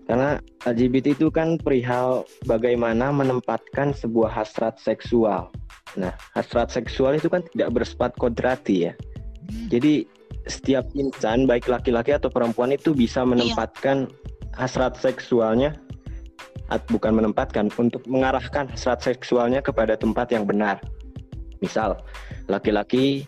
Karena 0.05 0.37
LGBT 0.69 1.17
itu 1.17 1.33
kan 1.33 1.57
perihal 1.57 2.29
bagaimana 2.45 3.09
menempatkan 3.09 3.89
sebuah 3.89 4.29
hasrat 4.29 4.77
seksual. 4.77 5.49
Nah, 5.97 6.13
hasrat 6.37 6.69
seksual 6.69 7.17
itu 7.17 7.25
kan 7.25 7.41
tidak 7.55 7.73
bersifat 7.73 8.13
kodrati 8.21 8.91
ya. 8.91 8.93
Jadi 9.73 10.05
setiap 10.45 10.85
insan 10.93 11.49
baik 11.49 11.65
laki-laki 11.65 12.13
atau 12.13 12.29
perempuan 12.29 12.69
itu 12.69 12.93
bisa 12.93 13.25
menempatkan 13.25 14.05
hasrat 14.53 14.93
seksualnya 15.01 15.73
bukan 16.89 17.13
menempatkan 17.17 17.69
untuk 17.77 18.05
mengarahkan 18.05 18.69
hasrat 18.69 19.01
seksualnya 19.01 19.61
kepada 19.61 19.97
tempat 19.97 20.29
yang 20.33 20.45
benar. 20.45 20.81
Misal, 21.59 21.99
laki-laki 22.47 23.27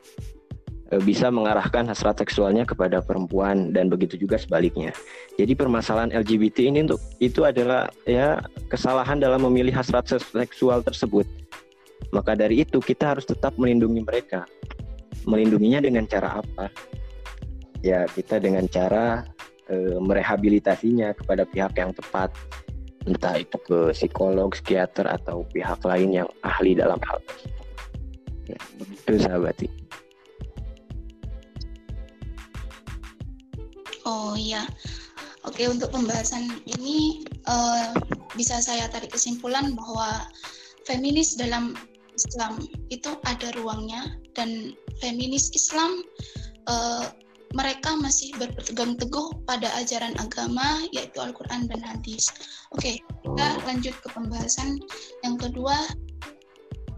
e, 0.91 0.95
bisa 1.03 1.31
mengarahkan 1.31 1.87
hasrat 1.87 2.19
seksualnya 2.23 2.63
kepada 2.63 3.03
perempuan 3.03 3.71
dan 3.71 3.87
begitu 3.91 4.19
juga 4.19 4.39
sebaliknya. 4.39 4.91
Jadi 5.35 5.53
permasalahan 5.53 6.11
LGBT 6.11 6.67
ini 6.71 6.87
untuk 6.87 7.01
itu 7.19 7.43
adalah 7.43 7.91
ya 8.07 8.41
kesalahan 8.71 9.19
dalam 9.19 9.43
memilih 9.47 9.75
hasrat 9.75 10.07
seksual 10.11 10.83
tersebut. 10.83 11.27
Maka 12.15 12.37
dari 12.37 12.63
itu 12.63 12.79
kita 12.79 13.17
harus 13.17 13.27
tetap 13.27 13.57
melindungi 13.59 14.03
mereka. 14.05 14.47
Melindunginya 15.27 15.83
dengan 15.83 16.07
cara 16.07 16.39
apa? 16.39 16.71
Ya 17.83 18.07
kita 18.07 18.39
dengan 18.39 18.65
cara 18.71 19.27
e, 19.67 19.75
merehabilitasinya 19.99 21.13
kepada 21.17 21.43
pihak 21.43 21.75
yang 21.75 21.91
tepat 21.91 22.31
entah 23.07 23.39
itu 23.39 23.55
ke 23.63 23.95
psikolog, 23.95 24.51
psikiater 24.51 25.07
atau 25.07 25.47
pihak 25.55 25.79
lain 25.87 26.23
yang 26.23 26.29
ahli 26.43 26.75
dalam 26.75 26.99
hal 27.07 27.23
tersebut. 27.23 27.66
Itu 29.07 29.17
sahabat. 29.19 29.59
Oh 34.07 34.39
iya. 34.39 34.63
Oke, 35.43 35.67
untuk 35.67 35.91
pembahasan 35.91 36.63
ini 36.67 37.23
uh, 37.47 37.91
bisa 38.35 38.59
saya 38.59 38.87
tarik 38.91 39.11
kesimpulan 39.11 39.75
bahwa 39.75 40.27
feminis 40.87 41.35
dalam 41.35 41.75
Islam 42.15 42.59
itu 42.91 43.15
ada 43.27 43.51
ruangnya 43.59 44.15
dan 44.35 44.75
feminis 44.99 45.51
Islam 45.55 46.03
uh, 46.67 47.11
mereka 47.55 47.95
masih 47.95 48.35
berpegang 48.35 48.99
teguh 48.99 49.31
pada 49.47 49.71
ajaran 49.79 50.11
agama 50.19 50.83
yaitu 50.91 51.23
Al-Quran 51.23 51.71
dan 51.71 51.79
hadis. 51.79 52.27
Oke, 52.75 52.99
kita 52.99 53.47
lanjut 53.63 53.95
ke 54.03 54.07
pembahasan 54.11 54.75
yang 55.23 55.39
kedua 55.39 55.75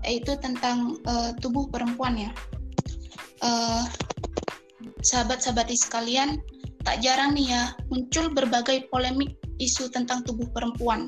yaitu 0.03 0.35
tentang 0.39 0.99
uh, 1.07 1.31
tubuh 1.39 1.67
perempuan 1.67 2.15
ya. 2.15 2.31
Uh, 3.39 3.83
sahabat-sahabat 5.03 5.71
sekalian, 5.75 6.39
tak 6.83 7.03
jarang 7.03 7.35
nih 7.35 7.51
ya 7.51 7.63
muncul 7.91 8.31
berbagai 8.31 8.87
polemik 8.91 9.35
isu 9.59 9.91
tentang 9.91 10.23
tubuh 10.23 10.47
perempuan. 10.51 11.07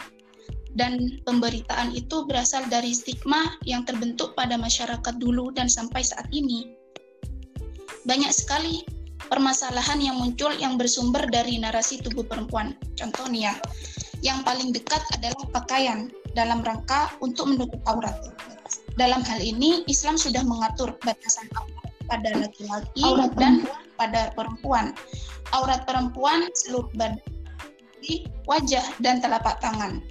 Dan 0.72 1.20
pemberitaan 1.28 1.92
itu 1.92 2.24
berasal 2.24 2.64
dari 2.72 2.96
stigma 2.96 3.60
yang 3.68 3.84
terbentuk 3.84 4.32
pada 4.40 4.56
masyarakat 4.56 5.20
dulu 5.20 5.52
dan 5.52 5.68
sampai 5.68 6.00
saat 6.00 6.32
ini. 6.32 6.72
Banyak 8.08 8.32
sekali 8.32 8.80
permasalahan 9.28 10.00
yang 10.00 10.16
muncul 10.16 10.56
yang 10.56 10.80
bersumber 10.80 11.28
dari 11.28 11.60
narasi 11.60 12.00
tubuh 12.00 12.24
perempuan. 12.24 12.80
Contohnya, 12.96 13.60
yang 14.24 14.48
paling 14.48 14.72
dekat 14.72 15.04
adalah 15.12 15.44
pakaian 15.52 16.08
dalam 16.32 16.64
rangka 16.64 17.12
untuk 17.20 17.52
menutup 17.52 17.84
aurat. 17.88 18.16
Dalam 19.00 19.24
hal 19.24 19.40
ini, 19.40 19.88
Islam 19.88 20.20
sudah 20.20 20.44
mengatur 20.44 20.92
batasan 21.00 21.48
aurat 21.56 21.96
pada 22.12 22.36
laki-laki 22.36 23.08
dan 23.40 23.64
pada 23.96 24.36
perempuan. 24.36 24.92
Aurat 25.56 25.88
perempuan 25.88 26.52
seluruh 26.56 26.92
badan, 27.00 27.20
wajah 28.48 28.84
dan 29.00 29.22
telapak 29.24 29.60
tangan. 29.64 30.04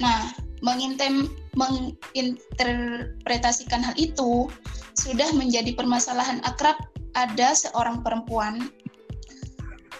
Nah, 0.00 0.32
mengintem, 0.64 1.28
menginterpretasikan 1.58 3.82
hal 3.84 3.92
itu 3.98 4.48
sudah 4.96 5.28
menjadi 5.36 5.76
permasalahan 5.76 6.40
akrab 6.48 6.76
ada 7.18 7.50
seorang 7.54 8.02
perempuan, 8.06 8.70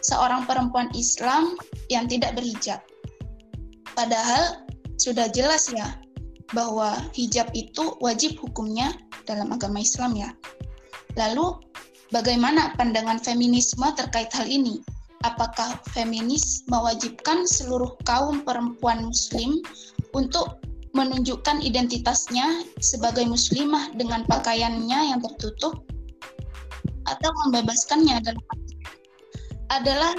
seorang 0.01 0.47
perempuan 0.47 0.89
Islam 0.95 1.59
yang 1.91 2.07
tidak 2.07 2.39
berhijab. 2.39 2.79
Padahal 3.99 4.63
sudah 4.99 5.31
jelas 5.35 5.71
ya 5.71 5.99
bahwa 6.57 6.96
hijab 7.12 7.53
itu 7.53 7.96
wajib 8.01 8.40
hukumnya 8.40 8.94
dalam 9.28 9.53
agama 9.53 9.84
Islam 9.84 10.16
ya. 10.16 10.30
Lalu 11.16 11.61
bagaimana 12.14 12.72
pandangan 12.78 13.20
feminisme 13.20 13.84
terkait 13.96 14.32
hal 14.32 14.49
ini? 14.49 14.80
Apakah 15.26 15.82
feminis 15.90 16.62
mewajibkan 16.70 17.42
seluruh 17.42 17.99
kaum 18.07 18.46
perempuan 18.46 19.11
muslim 19.11 19.59
untuk 20.14 20.62
menunjukkan 20.94 21.61
identitasnya 21.61 22.64
sebagai 22.78 23.26
muslimah 23.26 23.92
dengan 23.99 24.24
pakaiannya 24.24 25.14
yang 25.14 25.20
tertutup 25.20 25.84
atau 27.09 27.30
membebaskannya 27.44 28.20
adalah 28.20 28.46
adalah 29.68 30.12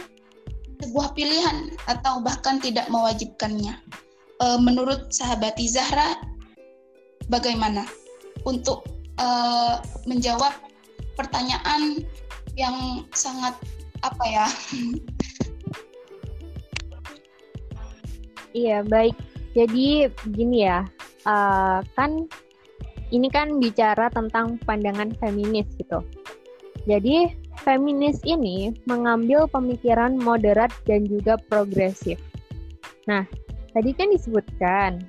sebuah 0.80 1.12
pilihan 1.18 1.74
atau 1.90 2.22
bahkan 2.22 2.62
tidak 2.62 2.88
mewajibkannya. 2.88 3.76
E, 4.40 4.46
menurut 4.64 5.12
sahabat 5.12 5.60
Zahra, 5.68 6.16
bagaimana 7.28 7.84
untuk 8.48 8.88
e, 9.20 9.28
menjawab 10.08 10.56
pertanyaan 11.20 12.08
yang 12.56 13.04
sangat 13.12 13.56
apa 14.04 14.24
ya? 14.28 14.48
Iya 18.50 18.82
baik. 18.82 19.14
Jadi 19.54 20.10
begini 20.26 20.66
ya, 20.66 20.82
uh, 21.26 21.82
kan 21.94 22.26
ini 23.10 23.30
kan 23.30 23.58
bicara 23.58 24.10
tentang 24.14 24.62
pandangan 24.66 25.14
feminis 25.18 25.66
gitu. 25.78 26.06
Jadi, 26.86 27.34
feminis 27.62 28.22
ini 28.24 28.74
mengambil 28.86 29.50
pemikiran 29.50 30.18
moderat 30.18 30.72
dan 30.86 31.06
juga 31.06 31.38
progresif. 31.50 32.18
Nah, 33.06 33.26
tadi 33.74 33.92
kan 33.94 34.10
disebutkan 34.10 35.04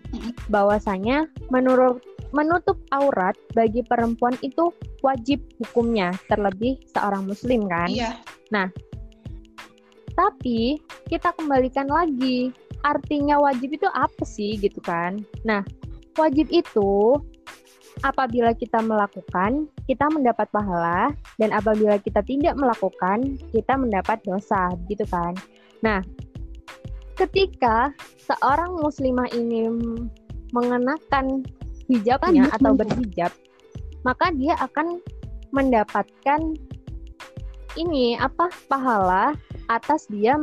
bahwasanya 0.53 1.29
menurut 1.49 2.05
menutup 2.31 2.79
aurat 2.95 3.35
bagi 3.59 3.83
perempuan 3.83 4.39
itu 4.45 4.71
wajib 5.03 5.43
hukumnya, 5.59 6.15
terlebih 6.31 6.79
seorang 6.95 7.27
muslim 7.27 7.67
kan? 7.67 7.91
Iya. 7.91 8.21
Nah, 8.55 8.71
tapi 10.15 10.79
kita 11.11 11.35
kembalikan 11.35 11.91
lagi, 11.91 12.55
artinya 12.87 13.41
wajib 13.43 13.75
itu 13.75 13.89
apa 13.91 14.23
sih 14.23 14.55
gitu 14.61 14.79
kan? 14.85 15.19
Nah, 15.43 15.67
wajib 16.15 16.47
itu 16.55 17.19
apabila 18.07 18.55
kita 18.55 18.79
melakukan, 18.81 19.67
kita 19.91 20.07
mendapat 20.09 20.47
pahala, 20.55 21.11
dan 21.37 21.51
apabila 21.51 21.99
kita 21.99 22.23
tidak 22.25 22.55
melakukan, 22.57 23.37
kita 23.51 23.75
mendapat 23.77 24.23
dosa, 24.23 24.73
gitu 24.87 25.05
kan. 25.11 25.35
Nah, 25.85 26.01
ketika 27.21 27.93
seorang 28.17 28.81
muslimah 28.81 29.29
ini 29.37 29.69
mengenakan 30.57 31.45
hijabnya 31.85 32.49
atau 32.57 32.73
berhijab, 32.73 33.29
maka 34.07 34.33
dia 34.33 34.57
akan 34.57 35.05
mendapatkan 35.53 36.41
ini 37.79 38.17
apa 38.19 38.51
pahala 38.67 39.37
atas 39.71 40.09
dia 40.11 40.35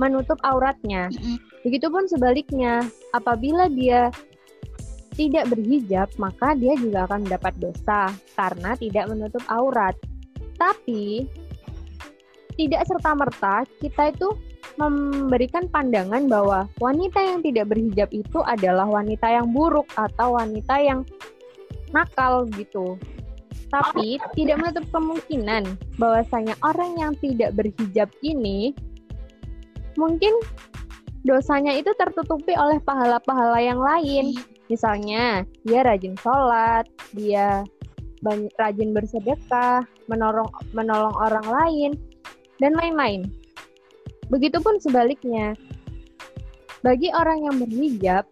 menutup 0.00 0.38
auratnya. 0.42 1.12
Begitupun 1.62 2.10
sebaliknya, 2.10 2.82
apabila 3.14 3.70
dia 3.70 4.10
tidak 5.14 5.46
berhijab, 5.54 6.10
maka 6.18 6.58
dia 6.58 6.74
juga 6.74 7.06
akan 7.06 7.22
mendapat 7.28 7.54
dosa 7.62 8.10
karena 8.34 8.74
tidak 8.74 9.06
menutup 9.06 9.44
aurat. 9.46 9.94
Tapi 10.58 11.30
tidak 12.58 12.86
serta-merta 12.86 13.66
kita 13.78 14.10
itu 14.10 14.28
memberikan 14.80 15.70
pandangan 15.70 16.26
bahwa 16.26 16.66
wanita 16.82 17.20
yang 17.22 17.40
tidak 17.44 17.70
berhijab 17.70 18.08
itu 18.10 18.38
adalah 18.44 18.88
wanita 18.88 19.26
yang 19.30 19.50
buruk 19.54 19.86
atau 19.94 20.36
wanita 20.36 20.80
yang 20.82 21.00
nakal 21.94 22.48
gitu. 22.58 22.98
Tapi 23.70 24.22
tidak 24.38 24.56
menutup 24.62 24.86
kemungkinan 24.94 25.64
bahwasanya 25.98 26.54
orang 26.62 26.94
yang 26.98 27.12
tidak 27.18 27.54
berhijab 27.58 28.06
ini 28.22 28.74
mungkin 29.94 30.34
dosanya 31.22 31.74
itu 31.74 31.90
tertutupi 31.94 32.54
oleh 32.54 32.78
pahala-pahala 32.82 33.62
yang 33.62 33.78
lain 33.78 34.34
Misalnya, 34.72 35.44
dia 35.64 35.84
rajin 35.84 36.16
sholat, 36.16 36.88
dia 37.12 37.64
rajin 38.56 38.96
bersedekah, 38.96 39.84
menolong 40.08 40.48
menolong 40.72 41.12
orang 41.20 41.44
lain, 41.44 41.90
dan 42.56 42.72
lain-lain. 42.72 43.28
Begitupun 44.32 44.80
sebaliknya, 44.80 45.56
bagi 46.84 47.08
orang 47.12 47.48
yang 47.48 47.56
berhijab, 47.60 48.24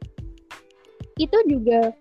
itu 1.21 1.39
juga 1.49 1.93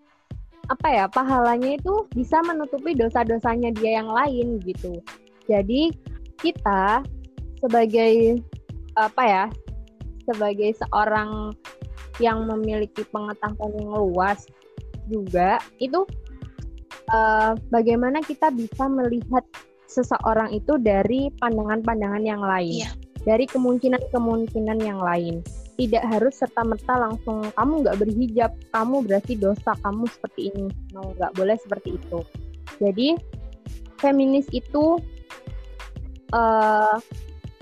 apa 0.71 0.87
ya 0.87 1.05
pahalanya 1.11 1.75
itu 1.75 2.07
bisa 2.15 2.39
menutupi 2.47 2.95
dosa-dosanya 2.95 3.75
dia 3.75 3.99
yang 3.99 4.07
lain 4.07 4.59
gitu. 4.63 5.03
Jadi 5.51 5.91
kita 6.39 7.03
sebagai 7.59 8.39
apa 8.95 9.23
ya 9.23 9.45
sebagai 10.23 10.71
seorang 10.79 11.51
yang 12.23 12.47
memiliki 12.47 13.03
pengetahuan 13.11 13.71
yang 13.75 13.91
luas 13.99 14.47
juga 15.09 15.59
itu 15.81 16.07
uh, 17.11 17.51
bagaimana 17.73 18.23
kita 18.23 18.53
bisa 18.53 18.87
melihat 18.87 19.43
seseorang 19.91 20.55
itu 20.55 20.79
dari 20.79 21.27
pandangan-pandangan 21.43 22.23
yang 22.23 22.39
lain, 22.39 22.87
yeah. 22.87 22.93
Dari 23.25 23.45
kemungkinan-kemungkinan 23.45 24.79
yang 24.81 24.99
lain. 25.01 25.45
Tidak 25.77 26.03
harus 26.05 26.37
serta-merta 26.37 26.93
langsung 26.97 27.47
kamu 27.57 27.73
nggak 27.85 27.97
berhijab, 27.97 28.51
kamu 28.69 29.01
berarti 29.05 29.33
dosa, 29.37 29.73
kamu 29.81 30.05
seperti 30.09 30.53
ini. 30.53 30.67
No, 30.93 31.13
nggak 31.17 31.33
boleh 31.37 31.57
seperti 31.57 31.97
itu. 31.97 32.19
Jadi 32.77 33.17
feminis 33.97 34.45
itu 34.53 35.01
uh, 36.33 36.97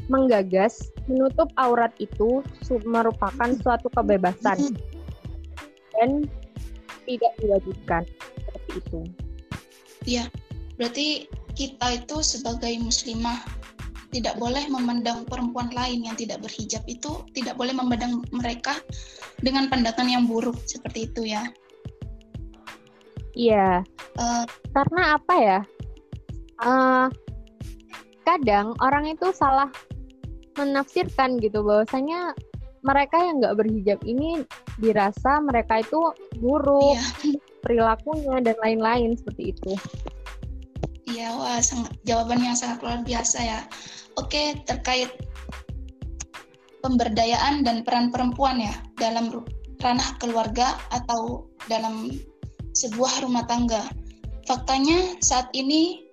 menggagas 0.09 0.89
menutup 1.05 1.49
aurat 1.57 1.93
itu 2.01 2.41
merupakan 2.85 3.49
suatu 3.61 3.87
kebebasan 3.93 4.77
dan 5.97 6.25
tidak 7.05 7.33
diwajibkan 7.41 8.03
seperti 8.45 8.71
itu. 8.77 9.01
Iya, 10.07 10.25
berarti 10.79 11.07
kita 11.57 11.99
itu 11.99 12.17
sebagai 12.23 12.71
muslimah 12.79 13.58
tidak 14.09 14.35
boleh 14.41 14.65
memandang 14.69 15.25
perempuan 15.29 15.69
lain 15.69 16.05
yang 16.09 16.17
tidak 16.17 16.41
berhijab 16.41 16.81
itu 16.89 17.21
tidak 17.37 17.53
boleh 17.55 17.73
memandang 17.73 18.25
mereka 18.33 18.77
dengan 19.39 19.69
pandangan 19.69 20.09
yang 20.09 20.25
buruk 20.25 20.57
seperti 20.65 21.09
itu 21.09 21.29
ya. 21.29 21.45
Iya. 23.37 23.85
Uh, 24.17 24.43
karena 24.73 25.15
apa 25.15 25.33
ya? 25.37 25.59
Uh, 26.59 27.07
kadang 28.25 28.75
orang 28.83 29.09
itu 29.09 29.31
salah 29.31 29.69
menafsirkan 30.59 31.39
gitu 31.39 31.63
bahwasanya 31.63 32.35
mereka 32.83 33.15
yang 33.19 33.39
nggak 33.39 33.57
berhijab 33.59 33.99
ini 34.03 34.43
dirasa 34.79 35.39
mereka 35.43 35.83
itu 35.83 35.99
buruk 36.39 36.99
iya. 37.23 37.35
perilakunya 37.63 38.35
dan 38.43 38.55
lain-lain 38.63 39.15
seperti 39.15 39.55
itu. 39.55 39.71
Iya, 41.19 41.35
wah 41.35 41.59
sangat, 41.59 41.99
jawaban 42.07 42.39
yang 42.39 42.55
sangat 42.55 42.79
luar 42.79 43.03
biasa 43.03 43.43
ya. 43.43 43.59
Oke, 44.15 44.55
terkait 44.63 45.11
pemberdayaan 46.79 47.67
dan 47.67 47.83
peran 47.83 48.07
perempuan 48.07 48.63
ya 48.63 48.71
dalam 48.95 49.43
ranah 49.83 50.15
keluarga 50.23 50.79
atau 50.95 51.43
dalam 51.67 52.07
sebuah 52.71 53.27
rumah 53.27 53.43
tangga. 53.51 53.83
Faktanya 54.47 55.19
saat 55.19 55.51
ini 55.51 56.07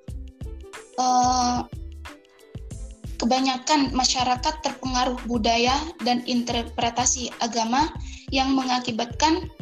uh, 0.99 1.63
kebanyakan 3.23 3.95
masyarakat 3.95 4.55
terpengaruh 4.67 5.23
budaya 5.31 5.87
dan 6.03 6.27
interpretasi 6.27 7.31
agama 7.39 7.95
yang 8.35 8.59
mengakibatkan 8.59 9.55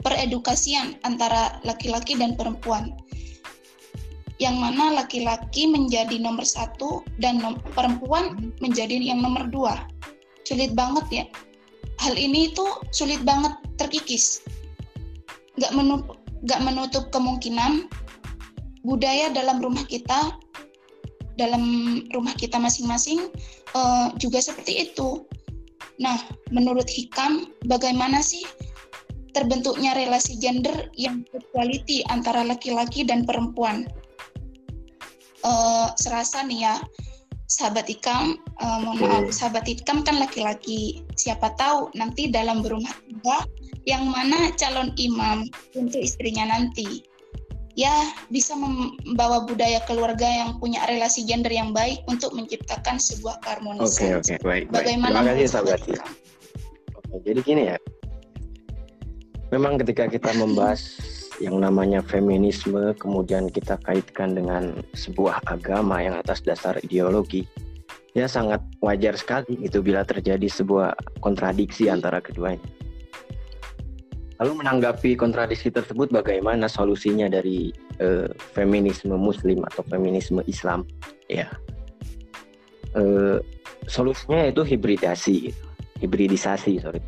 peredukasian 0.00 0.96
antara 1.04 1.60
laki-laki 1.68 2.16
dan 2.16 2.32
perempuan. 2.32 2.96
Yang 4.42 4.56
mana 4.58 4.84
laki-laki 4.98 5.70
menjadi 5.70 6.18
nomor 6.18 6.42
satu 6.42 7.06
dan 7.22 7.38
nom 7.38 7.58
perempuan 7.74 8.54
menjadi 8.58 8.98
yang 8.98 9.22
nomor 9.22 9.46
dua. 9.46 9.86
Sulit 10.42 10.74
banget 10.74 11.06
ya. 11.10 11.24
Hal 12.02 12.18
ini 12.18 12.50
itu 12.50 12.66
sulit 12.90 13.22
banget 13.22 13.54
terkikis. 13.78 14.42
Gak 15.62 15.70
menutup, 15.70 16.18
gak 16.50 16.60
menutup 16.66 17.14
kemungkinan 17.14 17.86
budaya 18.82 19.30
dalam 19.30 19.62
rumah 19.62 19.86
kita 19.86 20.34
dalam 21.34 21.62
rumah 22.14 22.34
kita 22.38 22.58
masing-masing 22.58 23.30
uh, 23.74 24.10
juga 24.18 24.38
seperti 24.38 24.90
itu. 24.90 25.26
Nah, 25.98 26.18
menurut 26.50 26.86
Hikam, 26.90 27.54
bagaimana 27.66 28.22
sih 28.22 28.42
terbentuknya 29.34 29.94
relasi 29.98 30.38
gender 30.38 30.90
yang 30.94 31.26
equality 31.34 32.06
antara 32.10 32.46
laki-laki 32.46 33.02
dan 33.02 33.26
perempuan? 33.26 33.86
Uh, 35.44 35.92
serasa 36.00 36.40
nih 36.48 36.64
ya, 36.64 36.80
sahabat 37.52 37.84
Hikam, 37.84 38.40
uh, 38.64 38.78
mohon 38.80 38.96
maaf, 39.04 39.28
sahabat 39.28 39.68
Hikam 39.68 40.00
kan 40.00 40.16
laki-laki. 40.16 41.04
Siapa 41.20 41.52
tahu 41.60 41.92
nanti 41.92 42.32
dalam 42.32 42.64
berumah 42.64 42.90
tangga 42.90 43.44
yang 43.84 44.08
mana 44.08 44.48
calon 44.56 44.96
imam 44.96 45.44
untuk 45.76 46.00
istrinya 46.00 46.48
nanti 46.48 47.04
ya 47.74 48.14
bisa 48.30 48.54
membawa 48.54 49.42
budaya 49.44 49.82
keluarga 49.84 50.24
yang 50.24 50.56
punya 50.62 50.86
relasi 50.86 51.26
gender 51.26 51.50
yang 51.50 51.74
baik 51.74 52.00
untuk 52.06 52.30
menciptakan 52.32 52.96
sebuah 53.02 53.42
keharmonisan. 53.42 53.84
Oke, 53.84 53.98
okay, 53.98 54.10
oke, 54.14 54.24
okay. 54.24 54.38
baik, 54.46 54.64
Bagaimana 54.70 55.20
Terima 55.20 55.30
kasih, 55.34 55.46
sahabat. 55.50 55.78
Oke, 55.82 57.16
jadi 57.26 57.40
gini 57.42 57.62
ya. 57.74 57.76
Memang 59.52 59.78
ketika 59.78 60.06
kita 60.10 60.30
membahas 60.38 60.80
yang 61.42 61.58
namanya 61.58 61.98
feminisme, 62.04 62.94
kemudian 62.94 63.50
kita 63.50 63.74
kaitkan 63.82 64.38
dengan 64.38 64.78
sebuah 64.94 65.42
agama 65.50 65.98
yang 65.98 66.14
atas 66.18 66.44
dasar 66.46 66.78
ideologi, 66.82 67.46
ya 68.14 68.30
sangat 68.30 68.62
wajar 68.78 69.18
sekali 69.18 69.58
itu 69.58 69.82
bila 69.82 70.06
terjadi 70.06 70.46
sebuah 70.46 70.94
kontradiksi 71.18 71.90
antara 71.90 72.22
keduanya. 72.22 72.62
Lalu 74.42 74.66
menanggapi 74.66 75.14
kontradiksi 75.14 75.70
tersebut 75.70 76.10
bagaimana 76.10 76.66
solusinya 76.66 77.30
dari 77.30 77.70
uh, 78.02 78.26
feminisme 78.54 79.14
muslim 79.14 79.62
atau 79.70 79.86
feminisme 79.86 80.42
Islam? 80.50 80.82
Ya. 81.30 81.50
Uh, 82.94 83.38
solusinya 83.86 84.50
itu 84.50 84.66
hibridasi, 84.66 85.54
hibridisasi, 86.02 86.82
sorry. 86.82 87.02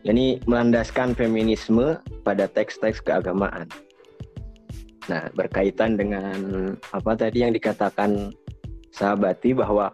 Jadi 0.00 0.40
melandaskan 0.48 1.12
feminisme 1.12 2.00
pada 2.24 2.48
teks-teks 2.48 3.04
keagamaan. 3.04 3.68
Nah, 5.08 5.28
berkaitan 5.36 5.98
dengan 6.00 6.38
apa 6.94 7.12
tadi 7.18 7.44
yang 7.44 7.52
dikatakan 7.52 8.32
sahabati 8.94 9.52
bahwa 9.52 9.92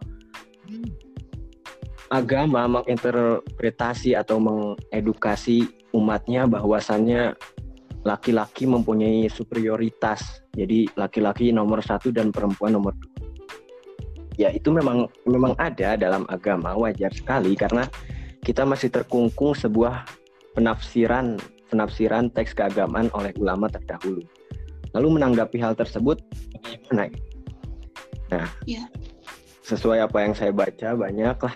agama 2.11 2.81
menginterpretasi 2.81 4.15
atau 4.15 4.39
mengedukasi 4.39 5.67
umatnya 5.91 6.47
bahwasannya 6.47 7.35
laki-laki 8.07 8.69
mempunyai 8.71 9.27
superioritas. 9.27 10.47
Jadi 10.55 10.87
laki-laki 10.95 11.51
nomor 11.51 11.83
satu 11.83 12.15
dan 12.15 12.31
perempuan 12.31 12.79
nomor 12.79 12.95
dua. 12.95 13.15
Ya 14.37 14.53
itu 14.53 14.69
memang 14.69 15.09
memang 15.25 15.57
ada 15.57 15.97
dalam 15.97 16.29
agama 16.29 16.77
wajar 16.77 17.09
sekali 17.11 17.57
karena 17.57 17.89
kita 18.47 18.63
masih 18.63 18.95
terkungkung 18.95 19.59
sebuah 19.59 20.07
penafsiran 20.55 21.35
penafsiran 21.67 22.31
teks 22.31 22.55
keagamaan 22.55 23.11
oleh 23.11 23.35
ulama 23.43 23.67
terdahulu. 23.67 24.23
Lalu 24.95 25.19
menanggapi 25.19 25.59
hal 25.59 25.75
tersebut 25.75 26.23
bagaimana? 26.55 27.11
Nah, 28.31 28.47
ya. 28.63 28.87
sesuai 29.67 30.07
apa 30.07 30.23
yang 30.23 30.33
saya 30.39 30.55
baca 30.55 30.95
banyak 30.95 31.39
lah 31.43 31.55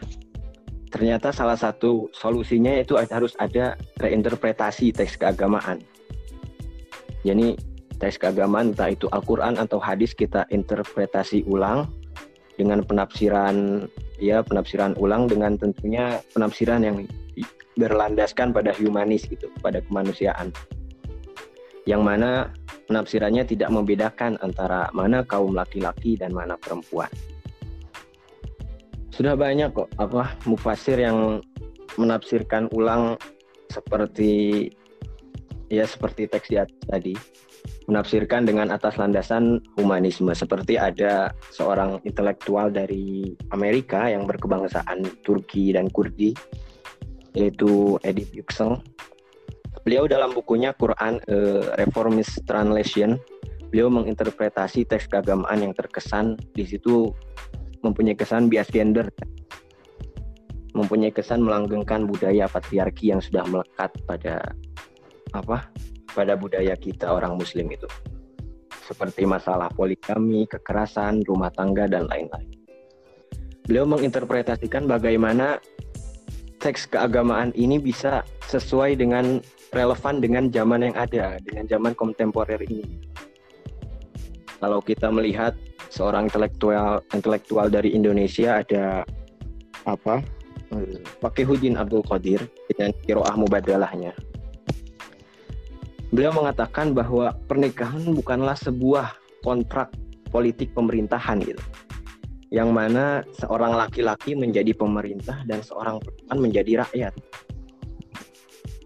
ternyata 0.91 1.31
salah 1.31 1.55
satu 1.55 2.11
solusinya 2.11 2.75
itu 2.83 2.99
harus 2.99 3.39
ada 3.39 3.79
reinterpretasi 4.03 4.91
teks 4.91 5.15
keagamaan. 5.15 5.79
Jadi 7.23 7.55
teks 8.03 8.19
keagamaan 8.19 8.75
entah 8.75 8.91
itu 8.91 9.07
Al-Qur'an 9.15 9.55
atau 9.63 9.79
hadis 9.79 10.11
kita 10.11 10.51
interpretasi 10.51 11.47
ulang 11.47 11.87
dengan 12.59 12.83
penafsiran 12.83 13.87
ya 14.21 14.45
penafsiran 14.45 14.95
ulang 15.01 15.27
dengan 15.27 15.57
tentunya 15.57 16.21
penafsiran 16.37 16.85
yang 16.85 16.97
berlandaskan 17.75 18.53
pada 18.53 18.77
humanis 18.77 19.25
gitu, 19.25 19.49
pada 19.65 19.81
kemanusiaan. 19.89 20.53
Yang 21.89 22.03
mana 22.05 22.31
penafsirannya 22.87 23.49
tidak 23.49 23.73
membedakan 23.73 24.37
antara 24.45 24.93
mana 24.93 25.25
kaum 25.25 25.57
laki-laki 25.57 26.21
dan 26.21 26.31
mana 26.37 26.61
perempuan 26.61 27.09
sudah 29.21 29.37
banyak 29.37 29.69
kok 29.77 29.93
apa 30.01 30.33
mufasir 30.49 30.97
yang 30.97 31.45
menafsirkan 32.01 32.73
ulang 32.73 33.21
seperti 33.69 34.65
ya 35.69 35.85
seperti 35.85 36.25
teks 36.25 36.49
di 36.49 36.57
atas 36.57 36.81
tadi 36.89 37.15
menafsirkan 37.91 38.47
dengan 38.47 38.71
atas 38.71 38.97
landasan 38.97 39.59
humanisme. 39.75 40.31
Seperti 40.31 40.79
ada 40.79 41.35
seorang 41.51 41.99
intelektual 42.07 42.71
dari 42.71 43.35
Amerika 43.51 44.07
yang 44.07 44.25
berkebangsaan 44.31 45.05
Turki 45.27 45.75
dan 45.75 45.91
Kurdi 45.91 46.33
yaitu 47.35 47.99
Edith 48.03 48.35
Yüksel. 48.35 48.83
Beliau 49.87 50.11
dalam 50.11 50.35
bukunya 50.35 50.75
Quran 50.75 51.23
uh, 51.31 51.79
Reformist 51.79 52.43
Translation 52.45 53.17
beliau 53.71 53.87
menginterpretasi 53.87 54.83
teks 54.83 55.07
keagamaan 55.07 55.63
yang 55.63 55.73
terkesan 55.73 56.35
di 56.59 56.67
situ 56.67 57.15
mempunyai 57.87 58.19
kesan 58.19 58.51
bias 58.51 58.69
gender 58.69 59.09
mempunyai 60.75 61.15
kesan 61.15 61.43
melanggengkan 61.43 62.07
budaya 62.07 62.47
patriarki 62.51 63.11
yang 63.15 63.23
sudah 63.23 63.47
melekat 63.47 63.91
pada 64.07 64.55
apa 65.35 65.71
pada 66.13 66.35
budaya 66.35 66.75
kita 66.75 67.11
orang 67.11 67.39
muslim 67.39 67.71
itu 67.71 67.87
seperti 68.91 69.23
masalah 69.23 69.71
poligami, 69.71 70.51
kekerasan, 70.51 71.23
rumah 71.23 71.55
tangga 71.55 71.87
dan 71.87 72.11
lain-lain. 72.11 72.51
Beliau 73.63 73.87
menginterpretasikan 73.87 74.91
bagaimana 74.91 75.63
teks 76.59 76.91
keagamaan 76.91 77.55
ini 77.55 77.79
bisa 77.79 78.27
sesuai 78.51 78.99
dengan 78.99 79.39
relevan 79.71 80.19
dengan 80.19 80.51
zaman 80.51 80.91
yang 80.91 80.97
ada, 80.99 81.39
dengan 81.47 81.71
zaman 81.71 81.95
kontemporer 81.95 82.59
ini. 82.67 82.83
Kalau 84.59 84.83
kita 84.83 85.07
melihat 85.15 85.55
seorang 85.87 86.27
intelektual 86.27 86.99
intelektual 87.15 87.71
dari 87.71 87.95
Indonesia 87.95 88.59
ada 88.59 89.07
apa? 89.87 90.19
Fakihudin 91.23 91.79
Abdul 91.79 92.03
Qadir 92.07 92.43
dengan 92.71 92.95
kiroah 93.07 93.35
mubadalahnya 93.35 94.15
beliau 96.11 96.35
mengatakan 96.35 96.91
bahwa 96.91 97.35
pernikahan 97.47 98.03
bukanlah 98.11 98.59
sebuah 98.59 99.15
kontrak 99.47 99.95
politik 100.31 100.75
pemerintahan 100.75 101.43
gitu. 101.43 101.63
Yang 102.51 102.71
mana 102.75 103.05
seorang 103.39 103.79
laki-laki 103.79 104.35
menjadi 104.35 104.75
pemerintah 104.75 105.47
dan 105.47 105.63
seorang 105.63 106.03
perempuan 106.03 106.39
menjadi 106.43 106.73
rakyat. 106.83 107.15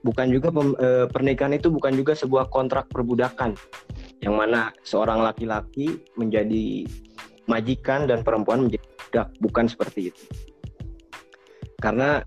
Bukan 0.05 0.29
juga 0.29 0.53
e, 0.77 1.09
pernikahan 1.09 1.57
itu 1.57 1.73
bukan 1.73 1.97
juga 1.97 2.13
sebuah 2.13 2.53
kontrak 2.53 2.93
perbudakan. 2.93 3.57
Yang 4.21 4.35
mana 4.37 4.69
seorang 4.85 5.25
laki-laki 5.25 5.97
menjadi 6.21 6.85
majikan 7.49 8.05
dan 8.05 8.21
perempuan 8.21 8.69
menjadi 8.69 8.85
budak. 8.85 9.29
Bukan 9.41 9.65
seperti 9.65 10.13
itu. 10.13 10.25
Karena 11.81 12.21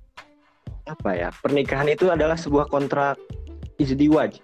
apa 0.89 1.11
ya 1.13 1.29
pernikahan 1.43 1.85
itu 1.85 2.09
adalah 2.09 2.39
sebuah 2.39 2.71
kontrak 2.71 3.19
izdiwaj 3.77 4.39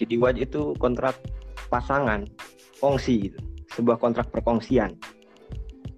jadi 0.00 0.16
waj 0.16 0.36
itu 0.40 0.72
kontrak 0.80 1.20
pasangan, 1.68 2.24
kongsi 2.80 3.28
gitu. 3.28 3.38
Sebuah 3.76 4.00
kontrak 4.00 4.32
perkongsian. 4.32 4.96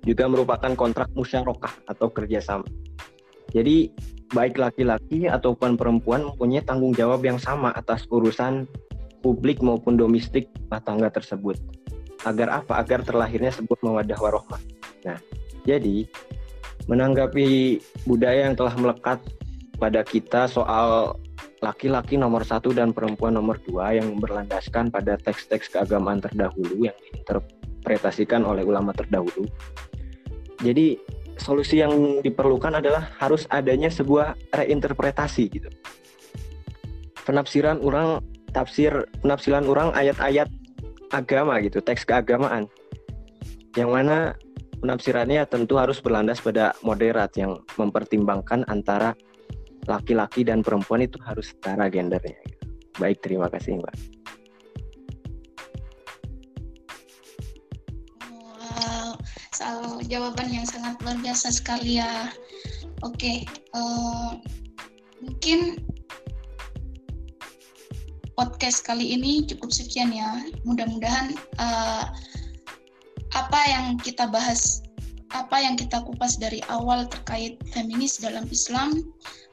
Juga 0.03 0.27
merupakan 0.27 0.75
kontrak 0.75 1.07
musyarakah 1.15 1.87
atau 1.87 2.11
kerjasama. 2.11 2.67
Jadi 3.55 3.95
baik 4.35 4.59
laki-laki 4.59 5.31
ataupun 5.31 5.79
perempuan 5.79 6.27
mempunyai 6.27 6.67
tanggung 6.67 6.91
jawab 6.91 7.23
yang 7.23 7.39
sama 7.39 7.71
atas 7.79 8.11
urusan 8.11 8.67
publik 9.23 9.63
maupun 9.63 9.95
domestik 9.95 10.51
rumah 10.67 10.83
tangga 10.83 11.09
tersebut. 11.15 11.55
Agar 12.27 12.51
apa? 12.51 12.83
Agar 12.83 13.07
terlahirnya 13.07 13.55
sebuah 13.55 13.79
mawadah 13.87 14.19
warohmah. 14.19 14.61
Nah, 15.07 15.19
jadi 15.63 16.11
menanggapi 16.91 17.79
budaya 18.03 18.51
yang 18.51 18.59
telah 18.59 18.75
melekat 18.75 19.23
pada 19.79 20.03
kita 20.03 20.51
soal 20.51 21.15
laki-laki 21.63 22.19
nomor 22.19 22.43
satu 22.43 22.75
dan 22.75 22.91
perempuan 22.91 23.39
nomor 23.39 23.63
dua 23.63 23.95
yang 23.95 24.19
berlandaskan 24.19 24.91
pada 24.91 25.15
teks-teks 25.23 25.71
keagamaan 25.71 26.19
terdahulu 26.19 26.91
yang 26.91 26.97
diinterpretasikan 27.07 28.43
oleh 28.43 28.67
ulama 28.67 28.91
terdahulu. 28.91 29.47
Jadi 30.59 30.99
solusi 31.39 31.79
yang 31.79 32.19
diperlukan 32.21 32.83
adalah 32.83 33.15
harus 33.23 33.47
adanya 33.49 33.89
sebuah 33.89 34.35
reinterpretasi 34.51 35.45
gitu. 35.55 35.71
Penafsiran 37.23 37.79
orang 37.79 38.19
tafsir 38.51 39.07
penafsiran 39.23 39.63
orang 39.71 39.95
ayat-ayat 39.95 40.51
agama 41.15 41.63
gitu, 41.63 41.79
teks 41.79 42.03
keagamaan. 42.03 42.67
Yang 43.79 43.91
mana 43.95 44.17
penafsirannya 44.83 45.47
tentu 45.47 45.79
harus 45.79 46.03
berlandas 46.03 46.43
pada 46.43 46.75
moderat 46.83 47.31
yang 47.39 47.63
mempertimbangkan 47.79 48.67
antara 48.67 49.15
laki-laki 49.91 50.47
dan 50.47 50.63
perempuan 50.63 51.03
itu 51.03 51.19
harus 51.27 51.51
setara 51.51 51.91
gendernya. 51.91 52.39
Baik, 53.01 53.25
terima 53.25 53.49
kasih 53.51 53.81
Mbak. 53.81 53.97
Wow, 58.31 59.19
soal 59.57 59.99
jawaban 60.07 60.49
yang 60.53 60.67
sangat 60.69 61.01
luar 61.03 61.19
biasa 61.19 61.51
sekali 61.51 61.99
ya. 61.99 62.31
Oke, 63.03 63.43
uh, 63.75 64.39
mungkin 65.19 65.83
podcast 68.39 68.87
kali 68.87 69.19
ini 69.19 69.43
cukup 69.51 69.75
sekian 69.75 70.15
ya. 70.15 70.47
Mudah-mudahan 70.63 71.35
uh, 71.59 72.07
apa 73.33 73.61
yang 73.67 73.99
kita 73.99 74.29
bahas, 74.31 74.85
apa 75.33 75.59
yang 75.59 75.75
kita 75.75 76.05
kupas 76.05 76.39
dari 76.39 76.63
awal 76.71 77.09
terkait 77.09 77.59
feminis 77.73 78.21
dalam 78.21 78.47
Islam 78.53 79.03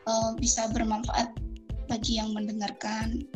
uh, 0.10 0.34
bisa 0.41 0.66
bermanfaat 0.74 1.30
bagi 1.86 2.18
yang 2.18 2.34
mendengarkan. 2.34 3.30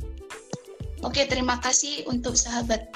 Oke, 1.06 1.30
terima 1.30 1.62
kasih 1.62 2.08
untuk 2.10 2.34
sahabat 2.34 2.90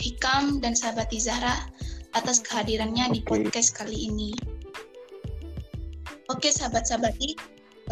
Hikam 0.00 0.64
dan 0.64 0.72
sahabat 0.72 1.12
Izahra 1.12 1.68
atas 2.16 2.42
kehadirannya 2.42 3.12
di 3.14 3.20
podcast 3.22 3.76
kali 3.76 4.10
ini. 4.10 4.32
Oke, 6.32 6.48
sahabat-sahabat 6.50 7.14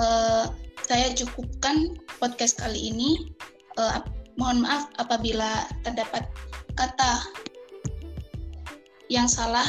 uh, 0.00 0.48
saya 0.88 1.12
cukupkan 1.12 2.00
podcast 2.16 2.56
kali 2.56 2.90
ini. 2.90 3.34
Uh, 3.76 4.00
mohon 4.40 4.64
maaf 4.64 4.88
apabila 4.96 5.68
terdapat 5.84 6.24
kata 6.78 7.22
yang 9.12 9.28
salah, 9.28 9.68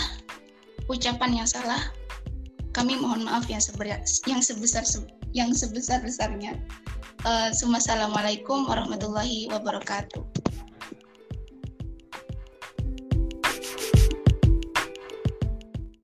ucapan 0.87 1.43
yang 1.43 1.49
salah. 1.49 1.91
Kami 2.71 2.95
mohon 3.01 3.27
maaf 3.27 3.49
yang, 3.51 3.59
yang 4.29 4.39
sebesar 4.39 4.85
yang 5.33 5.53
sebesar-besarnya. 5.53 6.57
Uh, 7.27 7.51
Assalamualaikum 7.51 8.65
warahmatullahi 8.65 9.51
wabarakatuh. 9.51 10.23